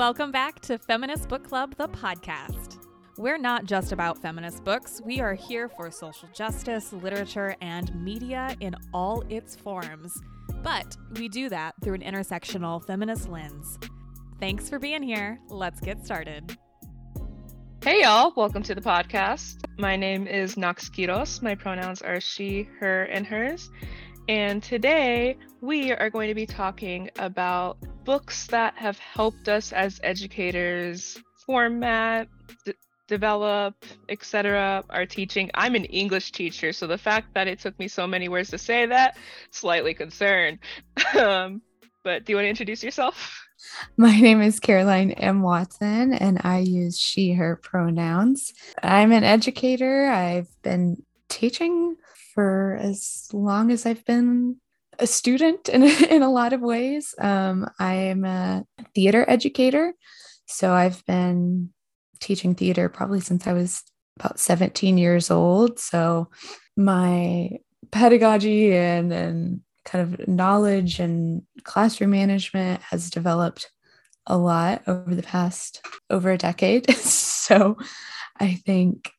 Welcome 0.00 0.32
back 0.32 0.60
to 0.60 0.78
Feminist 0.78 1.28
Book 1.28 1.46
Club, 1.46 1.74
the 1.76 1.86
podcast. 1.86 2.78
We're 3.18 3.36
not 3.36 3.66
just 3.66 3.92
about 3.92 4.16
feminist 4.16 4.64
books, 4.64 5.02
we 5.04 5.20
are 5.20 5.34
here 5.34 5.68
for 5.68 5.90
social 5.90 6.26
justice, 6.32 6.94
literature, 6.94 7.54
and 7.60 7.94
media 8.02 8.56
in 8.60 8.74
all 8.94 9.22
its 9.28 9.56
forms. 9.56 10.18
But 10.62 10.96
we 11.16 11.28
do 11.28 11.50
that 11.50 11.74
through 11.84 11.96
an 11.96 12.00
intersectional 12.00 12.82
feminist 12.82 13.28
lens. 13.28 13.78
Thanks 14.40 14.70
for 14.70 14.78
being 14.78 15.02
here. 15.02 15.38
Let's 15.50 15.80
get 15.80 16.02
started. 16.02 16.56
Hey, 17.84 18.00
y'all. 18.00 18.32
Welcome 18.34 18.62
to 18.62 18.74
the 18.74 18.80
podcast. 18.80 19.56
My 19.78 19.96
name 19.96 20.26
is 20.26 20.56
Nox 20.56 20.88
Quiros. 20.88 21.42
My 21.42 21.54
pronouns 21.54 22.00
are 22.00 22.22
she, 22.22 22.70
her, 22.80 23.02
and 23.02 23.26
hers. 23.26 23.68
And 24.30 24.62
today 24.62 25.36
we 25.60 25.92
are 25.92 26.08
going 26.08 26.28
to 26.28 26.34
be 26.34 26.46
talking 26.46 27.10
about 27.18 27.76
books 28.04 28.46
that 28.48 28.74
have 28.76 28.98
helped 28.98 29.48
us 29.48 29.72
as 29.72 30.00
educators 30.02 31.18
format, 31.46 32.28
d- 32.64 32.74
develop, 33.08 33.74
etc. 34.08 34.84
our 34.90 35.06
teaching. 35.06 35.50
I'm 35.54 35.74
an 35.74 35.84
English 35.86 36.32
teacher, 36.32 36.72
so 36.72 36.86
the 36.86 36.98
fact 36.98 37.34
that 37.34 37.48
it 37.48 37.58
took 37.58 37.78
me 37.78 37.88
so 37.88 38.06
many 38.06 38.28
words 38.28 38.50
to 38.50 38.58
say 38.58 38.86
that, 38.86 39.16
slightly 39.50 39.94
concerned. 39.94 40.58
um, 41.18 41.62
but 42.04 42.24
do 42.24 42.32
you 42.32 42.36
want 42.36 42.44
to 42.44 42.50
introduce 42.50 42.82
yourself? 42.82 43.36
My 43.96 44.18
name 44.18 44.40
is 44.40 44.58
Caroline 44.58 45.10
M. 45.12 45.42
Watson, 45.42 46.14
and 46.14 46.40
I 46.44 46.60
use 46.60 46.98
she, 46.98 47.32
her 47.32 47.56
pronouns. 47.56 48.52
I'm 48.82 49.12
an 49.12 49.24
educator. 49.24 50.06
I've 50.06 50.48
been 50.62 51.02
teaching 51.28 51.96
for 52.34 52.78
as 52.80 53.28
long 53.32 53.70
as 53.70 53.84
I've 53.84 54.04
been 54.04 54.56
a 55.00 55.06
student 55.06 55.68
in, 55.68 55.82
in 56.10 56.22
a 56.22 56.30
lot 56.30 56.52
of 56.52 56.60
ways. 56.60 57.14
Um, 57.18 57.68
I'm 57.78 58.24
a 58.24 58.64
theater 58.94 59.24
educator. 59.28 59.94
So 60.46 60.72
I've 60.72 61.04
been 61.06 61.70
teaching 62.20 62.54
theater 62.54 62.88
probably 62.88 63.20
since 63.20 63.46
I 63.46 63.52
was 63.52 63.82
about 64.18 64.38
17 64.38 64.98
years 64.98 65.30
old. 65.30 65.78
So 65.78 66.28
my 66.76 67.50
pedagogy 67.90 68.74
and, 68.74 69.12
and 69.12 69.60
kind 69.84 70.14
of 70.14 70.28
knowledge 70.28 71.00
and 71.00 71.42
classroom 71.64 72.10
management 72.10 72.82
has 72.82 73.10
developed 73.10 73.70
a 74.26 74.36
lot 74.36 74.82
over 74.86 75.14
the 75.14 75.22
past 75.22 75.84
over 76.10 76.30
a 76.30 76.38
decade. 76.38 76.90
so 76.96 77.76
I 78.38 78.54
think 78.54 79.10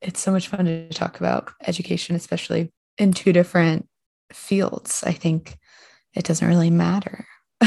it's 0.00 0.20
so 0.20 0.32
much 0.32 0.48
fun 0.48 0.64
to 0.64 0.88
talk 0.90 1.20
about 1.20 1.52
education, 1.66 2.16
especially 2.16 2.72
in 2.98 3.12
two 3.12 3.32
different 3.32 3.86
fields. 4.32 5.02
I 5.04 5.12
think 5.12 5.58
it 6.14 6.24
doesn't 6.24 6.46
really 6.46 6.70
matter 6.70 7.26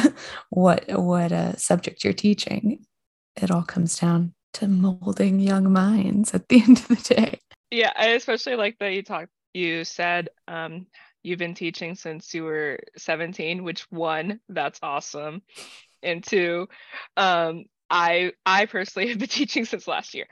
what 0.49 0.85
what 0.89 1.31
a 1.31 1.57
subject 1.57 2.03
you're 2.03 2.13
teaching. 2.13 2.85
It 3.35 3.52
all 3.52 3.63
comes 3.63 3.99
down 3.99 4.33
to 4.53 4.67
molding 4.67 5.39
young 5.39 5.71
minds 5.71 6.33
at 6.33 6.47
the 6.47 6.61
end 6.67 6.80
of 6.80 6.87
the 6.87 7.15
day. 7.15 7.39
Yeah, 7.71 7.93
I 7.95 8.07
especially 8.09 8.55
like 8.55 8.77
that 8.80 8.93
you 8.93 9.03
talked 9.03 9.31
you 9.53 9.83
said 9.83 10.30
um 10.47 10.87
you've 11.23 11.39
been 11.39 11.55
teaching 11.55 11.95
since 11.95 12.33
you 12.33 12.43
were 12.43 12.80
17, 12.97 13.63
which 13.63 13.81
one, 13.89 14.39
that's 14.47 14.80
awesome. 14.81 15.41
And 16.02 16.23
two, 16.23 16.67
um 17.17 17.65
I 17.89 18.33
I 18.45 18.65
personally 18.65 19.09
have 19.09 19.19
been 19.19 19.27
teaching 19.39 19.65
since 19.65 19.87
last 19.87 20.13
year. 20.13 20.27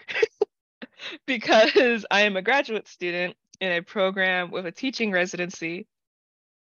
because 1.26 2.06
I 2.10 2.22
am 2.22 2.38
a 2.38 2.42
graduate 2.42 2.88
student 2.88 3.36
in 3.60 3.72
a 3.72 3.82
program 3.82 4.52
with 4.52 4.66
a 4.66 4.72
teaching 4.72 5.12
residency. 5.12 5.88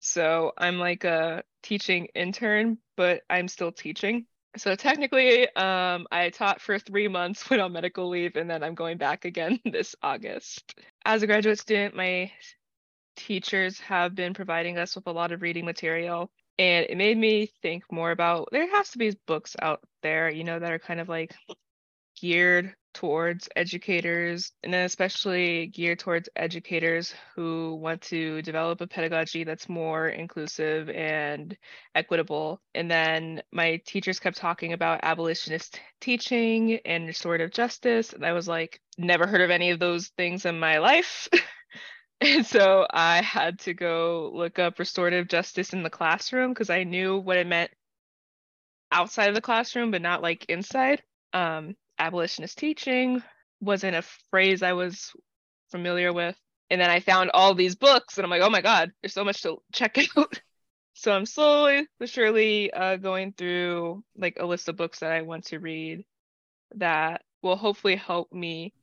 So 0.08 0.54
I'm 0.58 0.80
like 0.80 1.04
a 1.04 1.44
teaching 1.64 2.08
intern, 2.16 2.78
but 2.96 3.24
I'm 3.30 3.48
still 3.48 3.72
teaching. 3.72 4.26
So 4.56 4.74
technically, 4.76 5.44
um, 5.56 6.08
I 6.12 6.30
taught 6.30 6.62
for 6.62 6.80
three 6.80 7.08
months, 7.08 7.48
went 7.50 7.62
on 7.62 7.74
medical 7.74 8.08
leave, 8.10 8.38
and 8.38 8.50
then 8.50 8.64
I'm 8.64 8.74
going 8.74 8.98
back 8.98 9.26
again 9.26 9.60
this 9.66 9.96
August. 10.02 10.80
As 11.06 11.24
a 11.24 11.28
graduate 11.28 11.60
student, 11.60 11.96
my 11.96 12.32
teachers 13.18 13.80
have 13.82 14.16
been 14.16 14.34
providing 14.34 14.78
us 14.78 14.96
with 14.96 15.08
a 15.08 15.12
lot 15.12 15.32
of 15.32 15.42
reading 15.42 15.66
material. 15.66 16.32
And 16.58 16.88
it 16.90 16.98
made 16.98 17.18
me 17.18 17.52
think 17.62 17.84
more 17.92 18.12
about 18.12 18.50
there 18.52 18.70
has 18.72 18.90
to 18.92 18.98
be 18.98 19.16
books 19.28 19.56
out 19.62 19.82
there, 20.02 20.30
you 20.30 20.44
know, 20.44 20.58
that 20.58 20.72
are 20.72 20.80
kind 20.80 21.00
of 21.00 21.10
like 21.10 21.36
geared 22.20 22.74
towards 22.98 23.48
educators 23.56 24.52
and 24.64 24.74
then 24.74 24.84
especially 24.84 25.68
geared 25.68 26.00
towards 26.00 26.30
educators 26.36 27.14
who 27.36 27.76
want 27.76 28.02
to 28.02 28.42
develop 28.42 28.82
a 28.82 28.88
pedagogy 28.88 29.44
that's 29.44 29.70
more 29.70 30.08
inclusive 30.08 30.90
and 30.90 31.56
equitable. 31.94 32.60
And 32.74 32.90
then 32.90 33.44
my 33.52 33.80
teachers 33.86 34.20
kept 34.20 34.38
talking 34.38 34.74
about 34.74 35.02
abolitionist 35.04 35.80
teaching 36.02 36.80
and 36.86 37.06
restorative 37.06 37.52
justice 37.52 38.14
and 38.14 38.26
i 38.26 38.34
was 38.34 38.48
like 38.48 38.82
never 38.98 39.28
heard 39.28 39.42
of 39.42 39.52
any 39.52 39.72
of 39.72 39.80
those 39.80 40.08
things 40.18 40.46
in 40.46 40.60
my 40.60 40.80
life. 40.80 41.28
And 42.20 42.44
so 42.44 42.88
i 42.90 43.22
had 43.22 43.60
to 43.60 43.76
go 43.76 44.32
look 44.34 44.58
up 44.58 44.80
restorative 44.80 45.28
justice 45.28 45.74
in 45.74 45.84
the 45.84 45.92
classroom 45.92 46.50
because 46.52 46.72
i 46.72 46.84
knew 46.84 47.20
what 47.20 47.38
it 47.38 47.46
meant 47.46 47.70
outside 48.92 49.30
of 49.30 49.36
the 49.36 49.42
classroom 49.42 49.92
but 49.92 50.02
not 50.02 50.24
like 50.24 50.46
inside. 50.50 51.04
Um 51.34 51.76
abolitionist 52.00 52.58
teaching 52.58 53.24
wasn't 53.60 53.96
a 53.96 54.04
phrase 54.30 54.62
I 54.62 54.74
was 54.74 55.12
familiar 55.72 56.14
with. 56.14 56.36
And 56.70 56.82
then 56.82 56.90
I 56.90 57.00
found 57.00 57.32
all 57.34 57.54
these 57.54 57.76
books 57.76 58.18
and 58.18 58.26
I'm 58.26 58.30
like, 58.30 58.42
oh 58.42 58.50
my 58.50 58.62
God, 58.62 58.92
there's 59.02 59.14
so 59.14 59.24
much 59.24 59.42
to 59.44 59.58
check 59.72 59.98
out. 60.18 60.42
so 60.94 61.12
I'm 61.12 61.26
slowly 61.26 61.88
but 62.00 62.10
surely 62.10 62.72
uh, 62.72 62.98
going 62.98 63.34
through 63.34 64.04
like 64.18 64.38
a 64.40 64.46
list 64.46 64.68
of 64.68 64.76
books 64.76 65.00
that 65.00 65.12
I 65.12 65.22
want 65.22 65.46
to 65.46 65.60
read 65.60 66.06
that 66.76 67.22
will 67.42 67.56
hopefully 67.56 67.96
help 67.96 68.32
me 68.34 68.74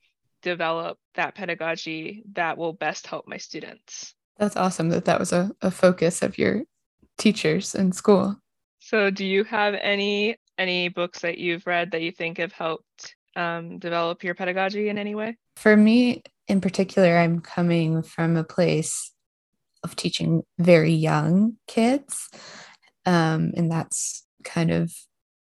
develop 0.42 0.98
that 1.14 1.34
pedagogy 1.34 2.22
that 2.32 2.56
will 2.56 2.72
best 2.72 3.06
help 3.06 3.26
my 3.26 3.36
students. 3.36 4.14
That's 4.38 4.56
awesome 4.56 4.88
that 4.90 5.04
that 5.06 5.20
was 5.20 5.32
a, 5.32 5.50
a 5.62 5.70
focus 5.70 6.22
of 6.22 6.38
your 6.38 6.62
teachers 7.18 7.74
in 7.74 7.92
school. 7.92 8.36
So, 8.80 9.10
do 9.10 9.24
you 9.24 9.44
have 9.44 9.74
any 9.74 10.36
any 10.58 10.88
books 10.88 11.20
that 11.20 11.38
you've 11.38 11.66
read 11.66 11.92
that 11.92 12.02
you 12.02 12.12
think 12.12 12.38
have 12.38 12.52
helped 12.52 13.16
um, 13.36 13.78
develop 13.78 14.22
your 14.24 14.34
pedagogy 14.34 14.88
in 14.88 14.98
any 14.98 15.14
way? 15.14 15.36
For 15.56 15.76
me, 15.76 16.22
in 16.48 16.60
particular, 16.60 17.16
I'm 17.16 17.40
coming 17.40 18.02
from 18.02 18.36
a 18.36 18.44
place 18.44 19.12
of 19.82 19.96
teaching 19.96 20.42
very 20.58 20.92
young 20.92 21.56
kids. 21.66 22.28
Um, 23.06 23.52
and 23.56 23.70
that's 23.70 24.26
kind 24.44 24.70
of 24.70 24.92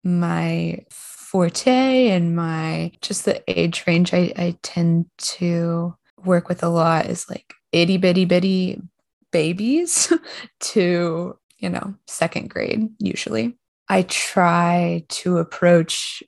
my 0.04 0.86
forte 0.90 2.10
and 2.10 2.36
my 2.36 2.92
just 3.02 3.26
the 3.26 3.44
age 3.48 3.84
range 3.88 4.14
I, 4.14 4.32
I 4.38 4.58
tend 4.62 5.08
to 5.18 5.96
work 6.24 6.48
with 6.48 6.64
a 6.64 6.70
lot 6.70 7.08
is 7.08 7.30
like 7.30 7.54
itty 7.72 7.98
bitty 7.98 8.26
bitty 8.26 8.82
babies 9.32 10.14
to, 10.60 11.38
you 11.58 11.70
know, 11.70 11.96
second 12.08 12.50
grade 12.50 12.90
usually. 13.00 13.58
I 13.88 14.04
try 14.04 15.06
to 15.10 15.38
approach 15.38 16.24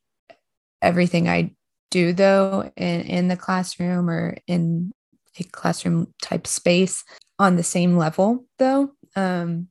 everything 0.81 1.27
I 1.27 1.55
do 1.89 2.13
though 2.13 2.71
in, 2.75 3.01
in 3.01 3.27
the 3.27 3.37
classroom 3.37 4.09
or 4.09 4.37
in 4.47 4.91
a 5.39 5.43
classroom 5.43 6.13
type 6.21 6.47
space 6.47 7.03
on 7.39 7.55
the 7.55 7.63
same 7.63 7.97
level 7.97 8.45
though. 8.59 8.91
Um, 9.15 9.69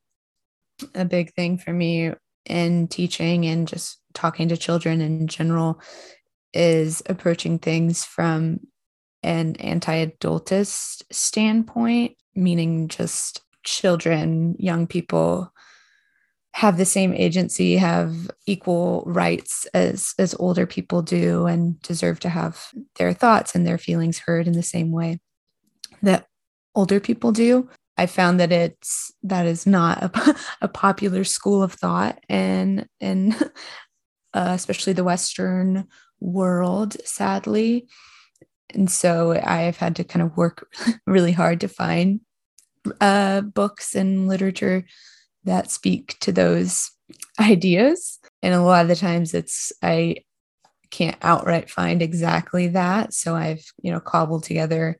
a 0.95 1.05
big 1.05 1.33
thing 1.35 1.59
for 1.59 1.73
me 1.73 2.13
in 2.45 2.89
teaching 2.89 3.47
and 3.47 3.67
just 3.67 3.99
talking 4.15 4.49
to 4.49 4.57
children 4.57 5.01
in 5.01 5.27
general 5.27 5.81
is 6.53 7.03
approaching 7.07 7.59
things 7.59 8.05
from 8.05 8.61
an 9.23 9.57
anti-adultist 9.57 11.03
standpoint, 11.11 12.17
meaning 12.35 12.89
just 12.89 13.43
children, 13.65 14.55
young 14.59 14.87
people 14.87 15.53
have 16.57 16.79
the 16.79 16.87
same 16.87 17.13
agency, 17.13 17.77
have 17.77 18.31
equal 18.47 19.03
rights 19.05 19.67
as 19.75 20.15
as 20.19 20.35
older 20.39 20.67
people 20.67 21.03
do 21.03 21.45
and 21.45 21.79
deserve 21.83 22.19
to 22.19 22.31
have 22.31 22.69
their 22.95 23.13
thoughts 23.13 23.55
and 23.55 23.67
their 23.67 23.77
feelings 23.77 24.21
heard 24.21 24.47
in 24.47 24.55
the 24.55 24.63
same 24.63 24.91
way 24.91 25.21
that 26.01 26.27
older 26.75 26.99
people 26.99 27.31
do. 27.31 27.69
I 27.99 28.07
found 28.07 28.41
that 28.41 28.53
it's 28.53 29.13
that 29.23 29.45
is 29.45 29.67
not 29.67 30.03
a, 30.03 30.37
a 30.63 30.69
popular 30.69 31.25
school 31.25 31.63
of 31.63 31.75
thought 31.75 32.25
and 32.27 32.89
and 33.03 33.35
uh, 34.33 34.53
especially 34.55 34.95
the 34.95 35.05
western 35.05 35.87
world 36.21 36.97
sadly. 37.05 37.87
And 38.73 38.91
so 38.91 39.39
I've 39.45 39.77
had 39.77 39.95
to 39.97 40.05
kind 40.05 40.23
of 40.23 40.35
work 40.39 40.75
really 41.07 41.33
hard 41.33 41.61
to 41.61 41.69
find 41.69 42.21
uh, 43.03 43.43
books 43.43 43.95
and 43.95 44.27
literature 44.27 44.87
that 45.47 45.71
speak 45.71 46.19
to 46.21 46.33
those 46.33 46.91
ideas. 47.41 48.19
And 48.43 48.55
a 48.55 48.63
lot 48.63 48.83
of 48.83 48.89
the 48.89 48.97
times 48.97 49.35
it's, 49.35 49.73
I 49.83 50.17
can't 50.91 51.17
outright 51.23 51.71
find 51.71 52.03
exactly 52.03 52.69
that. 52.69 53.13
So 53.13 53.35
I've, 53.35 53.65
you 53.83 53.91
know, 53.91 54.01
cobbled 54.01 54.45
together 54.45 54.99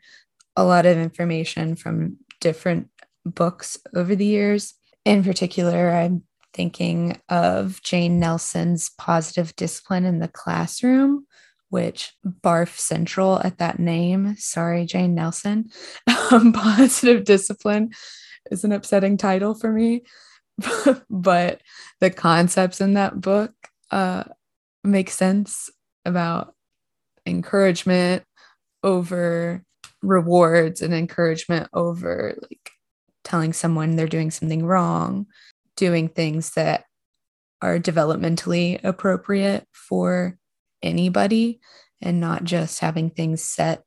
a 0.57 0.65
lot 0.65 0.87
of 0.87 0.97
information 0.97 1.77
from 1.77 2.17
different 2.41 2.89
books 3.25 3.77
over 3.95 4.15
the 4.15 4.27
years. 4.27 4.75
In 5.05 5.23
particular, 5.23 5.91
I'm 5.93 6.23
thinking 6.55 7.21
of 7.29 7.81
Jane 7.83 8.19
Nelsen's 8.19 8.91
positive 8.99 9.55
discipline 9.57 10.05
in 10.05 10.19
the 10.19 10.29
classroom, 10.29 11.27
which 11.69 12.13
barf 12.27 12.79
central 12.79 13.41
at 13.41 13.59
that 13.59 13.79
name. 13.79 14.37
Sorry, 14.39 14.87
Jane 14.87 15.15
Nelsen. 15.15 15.71
Um, 16.33 16.53
positive 16.53 17.23
discipline 17.23 17.93
is 18.51 18.65
an 18.65 18.73
upsetting 18.73 19.17
title 19.17 19.55
for 19.55 19.71
me, 19.71 20.03
but 21.11 21.61
the 22.01 22.11
concepts 22.11 22.81
in 22.81 22.95
that 22.95 23.21
book 23.21 23.53
uh, 23.91 24.25
make 24.85 25.11
sense 25.11 25.71
about 26.05 26.55
encouragement 27.27 28.23
over 28.83 29.63
rewards 30.03 30.83
and 30.83 30.95
encouragement 30.95 31.69
over 31.73 32.39
like 32.43 32.71
telling 33.25 33.53
someone 33.53 33.97
they're 33.97 34.07
doing 34.07 34.31
something 34.31 34.65
wrong, 34.65 35.27
doing 35.77 36.09
things 36.09 36.53
that 36.55 36.85
are 37.61 37.79
developmentally 37.79 38.83
appropriate 38.85 39.67
for 39.73 40.39
anybody 40.83 41.61
and 42.01 42.21
not 42.21 42.45
just 42.45 42.81
having 42.81 43.11
things 43.11 43.43
set 43.43 43.83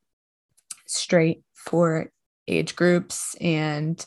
straight 0.88 1.44
for 1.54 2.12
age 2.48 2.75
groups 2.75 3.36
and 3.39 4.06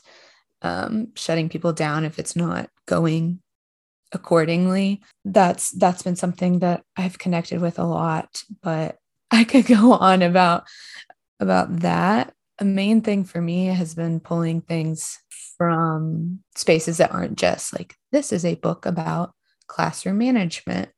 um, 0.63 1.09
shutting 1.15 1.49
people 1.49 1.73
down 1.73 2.05
if 2.05 2.19
it's 2.19 2.35
not 2.35 2.69
going 2.85 3.39
accordingly. 4.11 5.01
That's 5.25 5.71
that's 5.71 6.03
been 6.03 6.15
something 6.15 6.59
that 6.59 6.83
i've 6.97 7.17
connected 7.17 7.59
with 7.59 7.79
a 7.79 7.83
lot 7.83 8.43
but 8.61 8.97
i 9.31 9.43
could 9.43 9.65
go 9.65 9.93
on 9.93 10.21
about 10.21 10.65
about 11.39 11.79
that. 11.79 12.33
A 12.59 12.65
main 12.65 13.01
thing 13.01 13.23
for 13.25 13.41
me 13.41 13.65
has 13.65 13.95
been 13.95 14.19
pulling 14.19 14.61
things 14.61 15.19
from 15.57 16.39
spaces 16.55 16.97
that 16.97 17.11
aren't 17.11 17.37
just 17.37 17.73
like 17.73 17.95
this 18.11 18.31
is 18.31 18.45
a 18.45 18.55
book 18.55 18.85
about 18.85 19.33
classroom 19.67 20.19
management. 20.19 20.89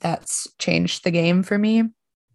That's 0.00 0.48
changed 0.58 1.04
the 1.04 1.10
game 1.10 1.42
for 1.42 1.58
me 1.58 1.84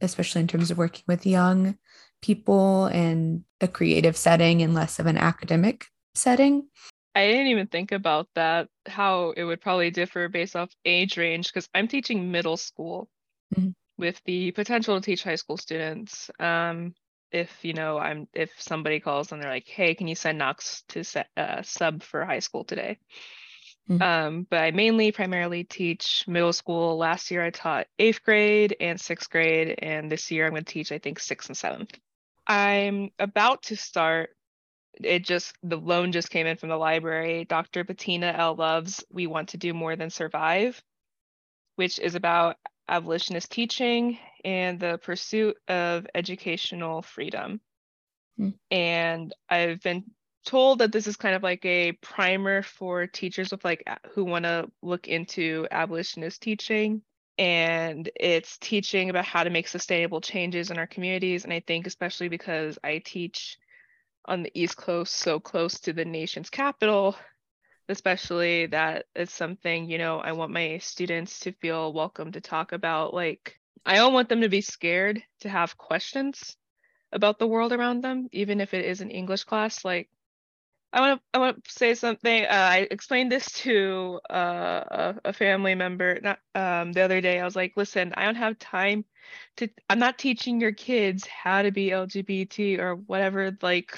especially 0.02 0.42
in 0.42 0.48
terms 0.48 0.72
of 0.72 0.78
working 0.78 1.04
with 1.08 1.26
young 1.26 1.78
people 2.22 2.86
and 2.86 3.44
a 3.62 3.68
creative 3.68 4.18
setting 4.18 4.62
and 4.62 4.74
less 4.74 5.00
of 5.00 5.06
an 5.06 5.18
academic 5.18 5.86
setting 6.18 6.68
I 7.16 7.26
didn't 7.28 7.48
even 7.48 7.68
think 7.68 7.92
about 7.94 8.28
that, 8.36 8.70
how 8.86 9.32
it 9.32 9.44
would 9.44 9.60
probably 9.60 9.90
differ 9.90 10.30
based 10.30 10.56
off 10.56 10.70
age 10.86 11.18
range, 11.18 11.48
because 11.48 11.68
I'm 11.74 11.88
teaching 11.88 12.32
middle 12.32 12.58
school 12.58 13.10
Mhm. 13.56 13.74
with 13.98 14.22
the 14.26 14.52
potential 14.52 14.96
to 14.96 15.02
teach 15.02 15.24
high 15.24 15.36
school 15.36 15.58
students. 15.58 16.30
Um, 16.40 16.94
if 17.32 17.66
you 17.66 17.74
know, 17.74 17.98
I'm 17.98 18.28
if 18.34 18.52
somebody 18.62 19.00
calls 19.00 19.32
and 19.32 19.42
they're 19.42 19.50
like, 19.50 19.68
"Hey, 19.68 19.96
can 19.96 20.08
you 20.08 20.16
send 20.16 20.38
Nox 20.38 20.84
to 20.90 21.04
set, 21.04 21.30
uh, 21.36 21.64
sub 21.64 22.04
for 22.04 22.24
high 22.24 22.40
school 22.40 22.64
today?" 22.64 23.00
Mhm. 23.90 24.02
Um, 24.02 24.48
but 24.50 24.62
I 24.62 24.72
mainly 24.72 25.12
primarily 25.12 25.64
teach 25.64 26.24
middle 26.28 26.54
school. 26.54 26.98
Last 26.98 27.32
year 27.32 27.44
I 27.44 27.50
taught 27.50 27.88
eighth 27.98 28.24
grade 28.24 28.76
and 28.80 29.02
sixth 29.02 29.30
grade, 29.32 29.76
and 29.80 30.12
this 30.12 30.30
year 30.32 30.46
I'm 30.46 30.52
going 30.52 30.66
to 30.66 30.72
teach 30.74 30.92
I 30.92 31.00
think 31.00 31.20
sixth 31.20 31.50
and 31.50 31.58
seventh. 31.58 31.98
I'm 32.46 33.12
about 33.20 33.64
to 33.64 33.76
start 33.76 34.37
it 35.04 35.26
just 35.26 35.56
the 35.64 35.78
loan 35.78 36.12
just 36.12 36.30
came 36.30 36.48
in 36.48 36.58
from 36.58 36.70
the 36.70 36.78
library. 36.78 37.46
Dr. 37.46 37.84
Bettina 37.84 38.34
L. 38.36 38.56
Love's 38.56 39.04
We 39.12 39.28
Want 39.28 39.50
to 39.50 39.58
Do 39.58 39.74
More 39.74 39.96
Than 39.96 40.10
Survive, 40.10 40.82
which 41.76 42.00
is 42.00 42.16
about 42.16 42.58
abolitionist 42.90 43.52
teaching 43.52 44.18
and 44.46 44.80
the 44.80 45.00
pursuit 45.04 45.58
of 45.68 46.08
educational 46.16 47.02
freedom. 47.02 47.60
Hmm. 48.38 48.50
And 48.72 49.34
I've 49.50 49.82
been 49.82 50.06
told 50.46 50.80
that 50.80 50.92
this 50.92 51.08
is 51.08 51.18
kind 51.18 51.36
of 51.36 51.44
like 51.44 51.66
a 51.66 51.92
primer 51.94 52.62
for 52.62 53.06
teachers 53.06 53.52
with 53.52 53.66
like 53.66 53.84
who 54.14 54.24
want 54.24 54.46
to 54.46 54.72
look 54.82 55.08
into 55.08 55.68
abolitionist 55.72 56.42
teaching 56.42 57.02
and 57.38 58.10
it's 58.16 58.58
teaching 58.58 59.10
about 59.10 59.26
how 59.26 59.44
to 59.44 59.50
make 59.50 59.68
sustainable 59.68 60.22
changes 60.22 60.72
in 60.72 60.78
our 60.78 60.88
communities 60.88 61.44
and 61.44 61.52
i 61.52 61.60
think 61.60 61.86
especially 61.86 62.30
because 62.30 62.80
i 62.84 62.98
teach 63.04 63.58
on 64.28 64.44
the 64.44 64.52
East 64.54 64.78
Coast, 64.78 65.14
so 65.14 65.40
close 65.40 65.80
to 65.82 65.94
the 65.94 66.06
nation's 66.06 66.50
capital, 66.50 67.16
especially 67.90 68.68
that 68.68 69.06
it's 69.16 69.34
something, 69.34 69.90
you 69.90 69.98
know, 69.98 70.20
I 70.20 70.34
want 70.34 70.52
my 70.52 70.78
students 70.80 71.40
to 71.42 71.52
feel 71.54 71.94
welcome 71.94 72.32
to 72.34 72.42
talk 72.42 72.72
about. 72.74 73.14
Like, 73.14 73.60
I 73.86 73.96
don't 73.96 74.14
want 74.14 74.30
them 74.30 74.42
to 74.42 74.50
be 74.50 74.62
scared 74.62 75.24
to 75.42 75.50
have 75.50 75.78
questions 75.78 76.58
about 77.12 77.40
the 77.40 77.48
world 77.48 77.72
around 77.74 78.04
them, 78.04 78.28
even 78.32 78.60
if 78.62 78.74
it 78.74 78.86
is 78.86 79.02
an 79.02 79.12
English 79.12 79.46
class. 79.46 79.86
Like, 79.86 80.10
I 80.94 81.02
want 81.02 81.20
to 81.20 81.26
I 81.34 81.40
want 81.40 81.64
to 81.64 81.72
say 81.72 81.94
something. 81.96 82.44
Uh, 82.46 82.48
I 82.50 82.88
explained 82.90 83.32
this 83.32 83.52
to 83.64 84.20
uh, 84.30 84.34
a, 84.36 85.16
a 85.26 85.34
family 85.34 85.76
member 85.76 86.20
not 86.22 86.40
um, 86.56 86.94
the 86.94 87.02
other 87.02 87.22
day. 87.22 87.40
I 87.40 87.46
was 87.46 87.56
like, 87.56 87.74
"Listen, 87.76 88.14
I 88.16 88.26
don't 88.26 88.36
have 88.36 88.58
time 88.60 89.06
to. 89.58 89.70
I'm 89.90 90.00
not 90.00 90.18
teaching 90.18 90.62
your 90.62 90.72
kids 90.72 91.28
how 91.28 91.62
to 91.62 91.72
be 91.72 91.92
LGBT 91.92 92.80
or 92.80 92.96
whatever. 92.96 93.56
Like 93.62 93.98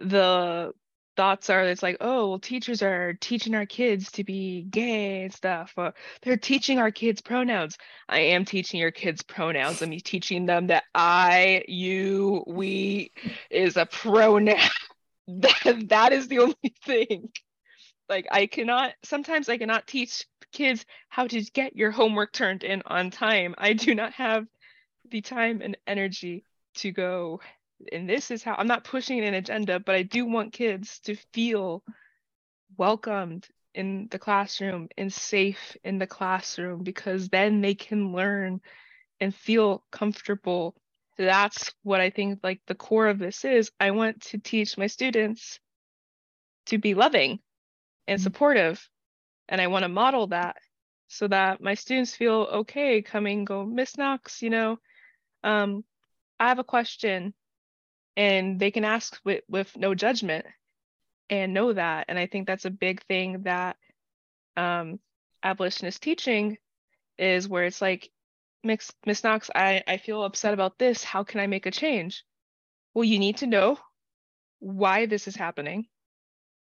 the 0.00 0.72
thoughts 1.16 1.50
are. 1.50 1.64
It's 1.64 1.82
like, 1.82 1.98
oh, 2.00 2.28
well, 2.28 2.38
teachers 2.38 2.82
are 2.82 3.14
teaching 3.14 3.54
our 3.54 3.66
kids 3.66 4.12
to 4.12 4.24
be 4.24 4.62
gay 4.62 5.24
and 5.24 5.34
stuff. 5.34 5.72
Or 5.76 5.94
they're 6.22 6.36
teaching 6.36 6.78
our 6.78 6.90
kids 6.90 7.20
pronouns. 7.20 7.76
I 8.08 8.20
am 8.20 8.44
teaching 8.44 8.80
your 8.80 8.92
kids 8.92 9.22
pronouns. 9.22 9.82
I'm 9.82 9.90
teaching 9.90 10.46
them 10.46 10.68
that 10.68 10.84
I, 10.94 11.64
you, 11.66 12.44
we 12.46 13.12
is 13.50 13.76
a 13.76 13.86
pronoun 13.86 14.56
that 15.28 15.84
that 15.88 16.12
is 16.12 16.28
the 16.28 16.38
only 16.38 16.74
thing 16.84 17.28
like 18.08 18.26
i 18.30 18.46
cannot 18.46 18.92
sometimes 19.04 19.48
i 19.48 19.58
cannot 19.58 19.86
teach 19.86 20.26
kids 20.52 20.84
how 21.08 21.26
to 21.26 21.42
get 21.52 21.76
your 21.76 21.90
homework 21.90 22.32
turned 22.32 22.64
in 22.64 22.82
on 22.86 23.10
time 23.10 23.54
i 23.58 23.72
do 23.72 23.94
not 23.94 24.12
have 24.12 24.46
the 25.10 25.20
time 25.20 25.60
and 25.62 25.76
energy 25.86 26.44
to 26.74 26.90
go 26.90 27.40
and 27.92 28.08
this 28.08 28.30
is 28.30 28.42
how 28.42 28.54
i'm 28.58 28.66
not 28.66 28.84
pushing 28.84 29.20
an 29.20 29.34
agenda 29.34 29.80
but 29.80 29.94
i 29.94 30.02
do 30.02 30.26
want 30.26 30.52
kids 30.52 31.00
to 31.00 31.14
feel 31.32 31.82
welcomed 32.76 33.46
in 33.74 34.08
the 34.10 34.18
classroom 34.18 34.88
and 34.96 35.12
safe 35.12 35.76
in 35.84 35.98
the 35.98 36.06
classroom 36.06 36.82
because 36.82 37.28
then 37.28 37.60
they 37.60 37.74
can 37.74 38.12
learn 38.12 38.60
and 39.20 39.34
feel 39.34 39.84
comfortable 39.90 40.74
that's 41.18 41.74
what 41.82 42.00
I 42.00 42.10
think 42.10 42.40
like 42.42 42.60
the 42.66 42.76
core 42.76 43.08
of 43.08 43.18
this 43.18 43.44
is. 43.44 43.72
I 43.80 43.90
want 43.90 44.22
to 44.26 44.38
teach 44.38 44.78
my 44.78 44.86
students 44.86 45.58
to 46.66 46.78
be 46.78 46.94
loving 46.94 47.40
and 48.06 48.20
Mhm. 48.20 48.22
supportive. 48.22 48.88
And 49.48 49.60
I 49.60 49.66
want 49.66 49.82
to 49.82 49.88
model 49.88 50.28
that 50.28 50.56
so 51.08 51.26
that 51.28 51.60
my 51.60 51.74
students 51.74 52.14
feel 52.14 52.42
okay 52.52 53.02
coming 53.02 53.44
go, 53.44 53.64
Miss 53.64 53.96
Nox, 53.96 54.42
you 54.42 54.50
know, 54.50 54.78
um, 55.42 55.84
I 56.38 56.48
have 56.48 56.58
a 56.58 56.64
question 56.64 57.34
and 58.18 58.58
they 58.58 58.72
can 58.72 58.84
ask 58.84 59.18
with, 59.24 59.44
with 59.48 59.74
no 59.76 59.94
judgment 59.94 60.44
and 61.30 61.54
know 61.54 61.72
that. 61.72 62.06
And 62.08 62.18
I 62.18 62.26
think 62.26 62.46
that's 62.46 62.64
a 62.64 62.70
big 62.70 63.00
thing 63.04 63.42
that 63.44 63.76
um, 64.56 64.98
abolitionist 65.44 66.02
teaching 66.02 66.58
is 67.16 67.48
where 67.48 67.64
it's 67.64 67.80
like 67.80 68.10
Miss 68.64 68.90
Miss 69.06 69.22
Nox, 69.22 69.50
I, 69.54 69.84
I 69.86 69.98
feel 69.98 70.24
upset 70.24 70.52
about 70.52 70.78
this. 70.78 71.04
How 71.04 71.22
can 71.22 71.38
I 71.38 71.46
make 71.46 71.66
a 71.66 71.70
change? 71.70 72.24
Well, 72.92 73.04
you 73.04 73.20
need 73.20 73.36
to 73.38 73.46
know 73.46 73.78
why 74.58 75.06
this 75.06 75.28
is 75.28 75.36
happening. 75.36 75.86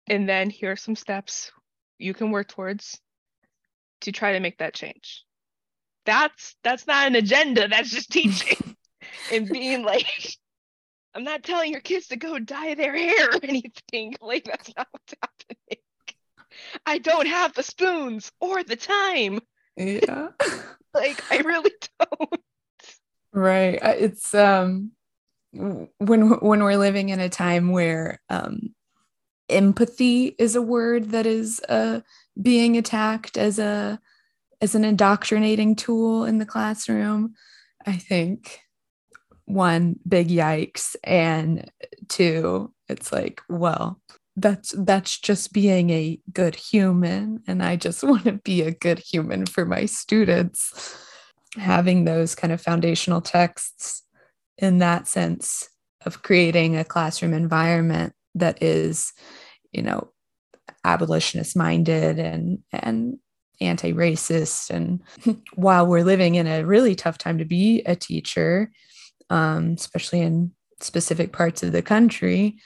And 0.06 0.26
then 0.26 0.48
here 0.48 0.72
are 0.72 0.76
some 0.76 0.96
steps 0.96 1.52
you 1.98 2.14
can 2.14 2.30
work 2.30 2.48
towards 2.48 2.98
to 4.00 4.12
try 4.12 4.32
to 4.32 4.40
make 4.40 4.58
that 4.58 4.72
change. 4.72 5.24
That's 6.06 6.56
that's 6.64 6.86
not 6.86 7.06
an 7.06 7.16
agenda, 7.16 7.68
that's 7.68 7.90
just 7.90 8.10
teaching 8.10 8.76
and 9.32 9.46
being 9.46 9.82
like 9.82 10.38
I'm 11.14 11.24
not 11.24 11.42
telling 11.44 11.70
your 11.70 11.80
kids 11.80 12.08
to 12.08 12.16
go 12.16 12.38
dye 12.38 12.74
their 12.74 12.96
hair 12.96 13.28
or 13.30 13.38
anything. 13.42 14.14
Like 14.20 14.44
that's 14.44 14.74
not 14.76 14.88
what's 14.90 15.14
happening. 15.22 15.82
I 16.86 16.98
don't 16.98 17.26
have 17.26 17.54
the 17.54 17.62
spoons 17.62 18.30
or 18.40 18.62
the 18.62 18.76
time. 18.76 19.40
yeah 19.76 20.28
Like 20.94 21.24
I 21.30 21.38
really 21.38 21.72
don't. 21.98 22.40
right 23.32 23.80
it's 23.82 24.32
um 24.32 24.92
when 25.98 26.30
when 26.40 26.62
we're 26.62 26.76
living 26.76 27.08
in 27.08 27.18
a 27.18 27.28
time 27.28 27.70
where 27.70 28.20
um 28.30 28.74
empathy 29.48 30.34
is 30.38 30.54
a 30.54 30.62
word 30.62 31.10
that 31.10 31.26
is 31.26 31.60
uh 31.68 32.00
being 32.40 32.76
attacked 32.76 33.36
as 33.36 33.58
a 33.58 34.00
as 34.60 34.74
an 34.74 34.84
indoctrinating 34.84 35.74
tool 35.74 36.24
in 36.24 36.38
the 36.38 36.46
classroom 36.46 37.34
i 37.86 37.92
think 37.92 38.60
one 39.46 39.96
big 40.06 40.28
yikes 40.28 40.96
and 41.04 41.70
two 42.08 42.72
it's 42.88 43.12
like 43.12 43.40
well 43.48 44.00
that's 44.36 44.74
that's 44.78 45.18
just 45.18 45.52
being 45.52 45.90
a 45.90 46.18
good 46.32 46.54
human 46.54 47.42
and 47.46 47.62
i 47.62 47.76
just 47.76 48.02
want 48.04 48.24
to 48.24 48.32
be 48.32 48.62
a 48.62 48.72
good 48.72 48.98
human 48.98 49.46
for 49.46 49.64
my 49.64 49.84
students 49.84 50.96
having 51.56 52.04
those 52.04 52.34
kind 52.34 52.52
of 52.52 52.60
foundational 52.60 53.20
texts 53.20 54.02
in 54.58 54.78
that 54.78 55.06
sense 55.06 55.68
of 56.06 56.22
creating 56.22 56.76
a 56.76 56.84
classroom 56.84 57.32
environment 57.32 58.12
that 58.34 58.62
is 58.62 59.12
you 59.72 59.82
know 59.82 60.10
abolitionist 60.84 61.56
minded 61.56 62.18
and 62.18 62.58
and 62.72 63.18
anti 63.60 63.92
racist. 63.92 64.70
And 64.70 65.00
while 65.54 65.86
we're 65.86 66.04
living 66.04 66.34
in 66.34 66.46
a 66.46 66.64
really 66.64 66.94
tough 66.94 67.18
time 67.18 67.38
to 67.38 67.44
be 67.44 67.82
a 67.86 67.96
teacher, 67.96 68.70
um, 69.30 69.74
especially 69.78 70.20
in 70.20 70.52
specific 70.80 71.32
parts 71.32 71.62
of 71.62 71.72
the 71.72 71.82
country, 71.82 72.58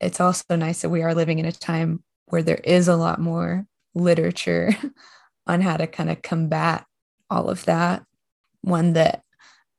it's 0.00 0.20
also 0.20 0.56
nice 0.56 0.82
that 0.82 0.90
we 0.90 1.02
are 1.02 1.14
living 1.14 1.38
in 1.38 1.46
a 1.46 1.52
time 1.52 2.02
where 2.26 2.42
there 2.42 2.60
is 2.64 2.88
a 2.88 2.96
lot 2.96 3.20
more 3.20 3.66
literature 3.94 4.74
on 5.46 5.60
how 5.60 5.76
to 5.76 5.86
kind 5.86 6.10
of 6.10 6.22
combat 6.22 6.84
all 7.30 7.48
of 7.48 7.64
that. 7.64 8.04
One 8.62 8.94
that 8.94 9.22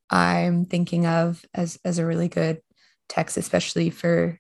I'm 0.10 0.66
thinking 0.66 1.06
of 1.06 1.44
as, 1.54 1.80
as 1.84 1.98
a 1.98 2.06
really 2.06 2.28
good 2.28 2.62
text, 3.10 3.38
especially 3.38 3.90
for 3.90 4.40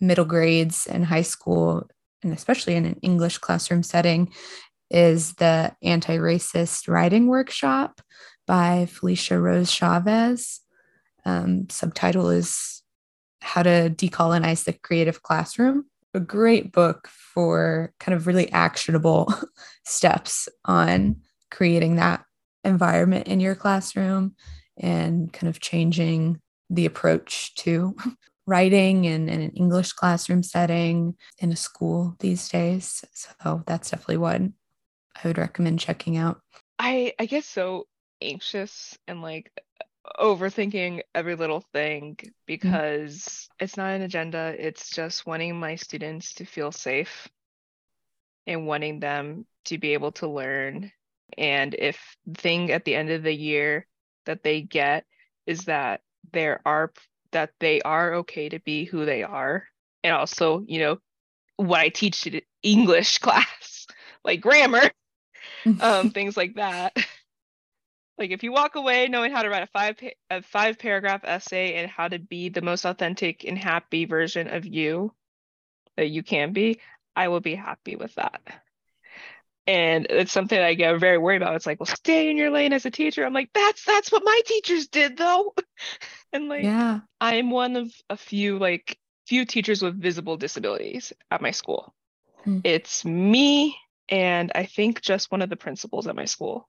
middle 0.00 0.24
grades 0.24 0.86
and 0.86 1.04
high 1.04 1.22
school, 1.22 1.88
and 2.22 2.32
especially 2.32 2.74
in 2.74 2.84
an 2.84 2.98
English 3.02 3.38
classroom 3.38 3.82
setting, 3.82 4.32
is 4.90 5.34
the 5.34 5.74
Anti 5.82 6.16
Racist 6.18 6.88
Writing 6.88 7.26
Workshop 7.26 8.00
by 8.46 8.86
Felicia 8.86 9.38
Rose 9.40 9.70
Chavez. 9.70 10.60
Um, 11.26 11.68
subtitle 11.68 12.30
is 12.30 12.82
How 13.42 13.64
to 13.64 13.90
Decolonize 13.90 14.64
the 14.64 14.72
Creative 14.72 15.22
Classroom. 15.22 15.86
A 16.14 16.20
great 16.20 16.72
book 16.72 17.08
for 17.08 17.92
kind 18.00 18.14
of 18.14 18.26
really 18.26 18.50
actionable 18.52 19.34
steps 19.84 20.48
on 20.64 21.16
creating 21.50 21.96
that 21.96 22.24
environment 22.64 23.26
in 23.26 23.40
your 23.40 23.54
classroom 23.54 24.34
and 24.78 25.32
kind 25.32 25.48
of 25.48 25.60
changing 25.60 26.40
the 26.70 26.86
approach 26.86 27.54
to 27.56 27.96
writing 28.46 29.04
in, 29.04 29.28
in 29.28 29.40
an 29.40 29.50
English 29.50 29.92
classroom 29.92 30.42
setting 30.42 31.16
in 31.40 31.52
a 31.52 31.56
school 31.56 32.14
these 32.20 32.48
days. 32.48 33.04
So 33.12 33.64
that's 33.66 33.90
definitely 33.90 34.18
one 34.18 34.54
I 35.22 35.28
would 35.28 35.38
recommend 35.38 35.80
checking 35.80 36.16
out. 36.16 36.40
I 36.78 37.14
I 37.18 37.26
get 37.26 37.44
so 37.44 37.86
anxious 38.22 38.96
and 39.08 39.22
like 39.22 39.50
overthinking 40.18 41.02
every 41.14 41.36
little 41.36 41.64
thing 41.72 42.16
mm-hmm. 42.16 42.28
because 42.46 43.16
mm-hmm. 43.16 43.64
it's 43.64 43.76
not 43.76 43.94
an 43.94 44.02
agenda. 44.02 44.54
It's 44.58 44.90
just 44.90 45.26
wanting 45.26 45.58
my 45.58 45.76
students 45.76 46.34
to 46.34 46.44
feel 46.44 46.72
safe 46.72 47.28
and 48.46 48.66
wanting 48.66 49.00
them 49.00 49.46
to 49.66 49.78
be 49.78 49.94
able 49.94 50.12
to 50.12 50.28
learn. 50.28 50.92
And 51.36 51.74
if 51.74 52.16
thing 52.36 52.70
at 52.70 52.84
the 52.84 52.94
end 52.94 53.10
of 53.10 53.22
the 53.22 53.34
year 53.34 53.86
that 54.26 54.42
they 54.42 54.60
get 54.60 55.04
is 55.46 55.64
that 55.64 56.00
there 56.32 56.60
are 56.64 56.92
that 57.32 57.50
they 57.60 57.80
are 57.82 58.14
okay 58.14 58.48
to 58.48 58.60
be 58.60 58.84
who 58.84 59.04
they 59.04 59.22
are 59.22 59.66
and 60.02 60.14
also 60.14 60.62
you 60.66 60.80
know 60.80 60.98
what 61.56 61.80
i 61.80 61.88
teach 61.88 62.26
in 62.26 62.40
english 62.62 63.18
class 63.26 63.86
like 64.24 64.40
grammar 64.40 64.90
um, 65.80 66.10
things 66.10 66.36
like 66.36 66.54
that 66.54 66.96
like 68.18 68.30
if 68.30 68.42
you 68.42 68.52
walk 68.52 68.74
away 68.74 69.08
knowing 69.08 69.32
how 69.32 69.42
to 69.42 69.48
write 69.48 69.62
a 69.62 69.66
five 69.66 69.96
a 70.30 70.42
five 70.42 70.78
paragraph 70.78 71.22
essay 71.24 71.74
and 71.74 71.90
how 71.90 72.08
to 72.08 72.18
be 72.18 72.48
the 72.48 72.62
most 72.62 72.84
authentic 72.84 73.44
and 73.44 73.58
happy 73.58 74.04
version 74.04 74.48
of 74.48 74.66
you 74.66 75.12
that 75.96 76.08
you 76.08 76.22
can 76.22 76.52
be 76.52 76.80
i 77.14 77.28
will 77.28 77.40
be 77.40 77.54
happy 77.54 77.96
with 77.96 78.14
that 78.14 78.40
and 79.66 80.06
it's 80.10 80.32
something 80.32 80.58
I 80.58 80.74
get 80.74 80.98
very 81.00 81.18
worried 81.18 81.42
about. 81.42 81.56
It's 81.56 81.66
like, 81.66 81.80
well, 81.80 81.86
stay 81.86 82.30
in 82.30 82.36
your 82.36 82.50
lane 82.50 82.72
as 82.72 82.86
a 82.86 82.90
teacher. 82.90 83.24
I'm 83.24 83.32
like, 83.32 83.50
that's 83.52 83.84
that's 83.84 84.12
what 84.12 84.22
my 84.24 84.40
teachers 84.46 84.86
did 84.88 85.16
though. 85.16 85.54
and 86.32 86.48
like 86.48 86.64
yeah. 86.64 87.00
I'm 87.20 87.50
one 87.50 87.76
of 87.76 87.92
a 88.08 88.16
few 88.16 88.58
like 88.58 88.96
few 89.26 89.44
teachers 89.44 89.82
with 89.82 90.00
visible 90.00 90.36
disabilities 90.36 91.12
at 91.30 91.42
my 91.42 91.50
school. 91.50 91.92
Hmm. 92.44 92.60
It's 92.62 93.04
me 93.04 93.76
and 94.08 94.52
I 94.54 94.66
think 94.66 95.00
just 95.00 95.32
one 95.32 95.42
of 95.42 95.50
the 95.50 95.56
principals 95.56 96.06
at 96.06 96.14
my 96.14 96.26
school 96.26 96.68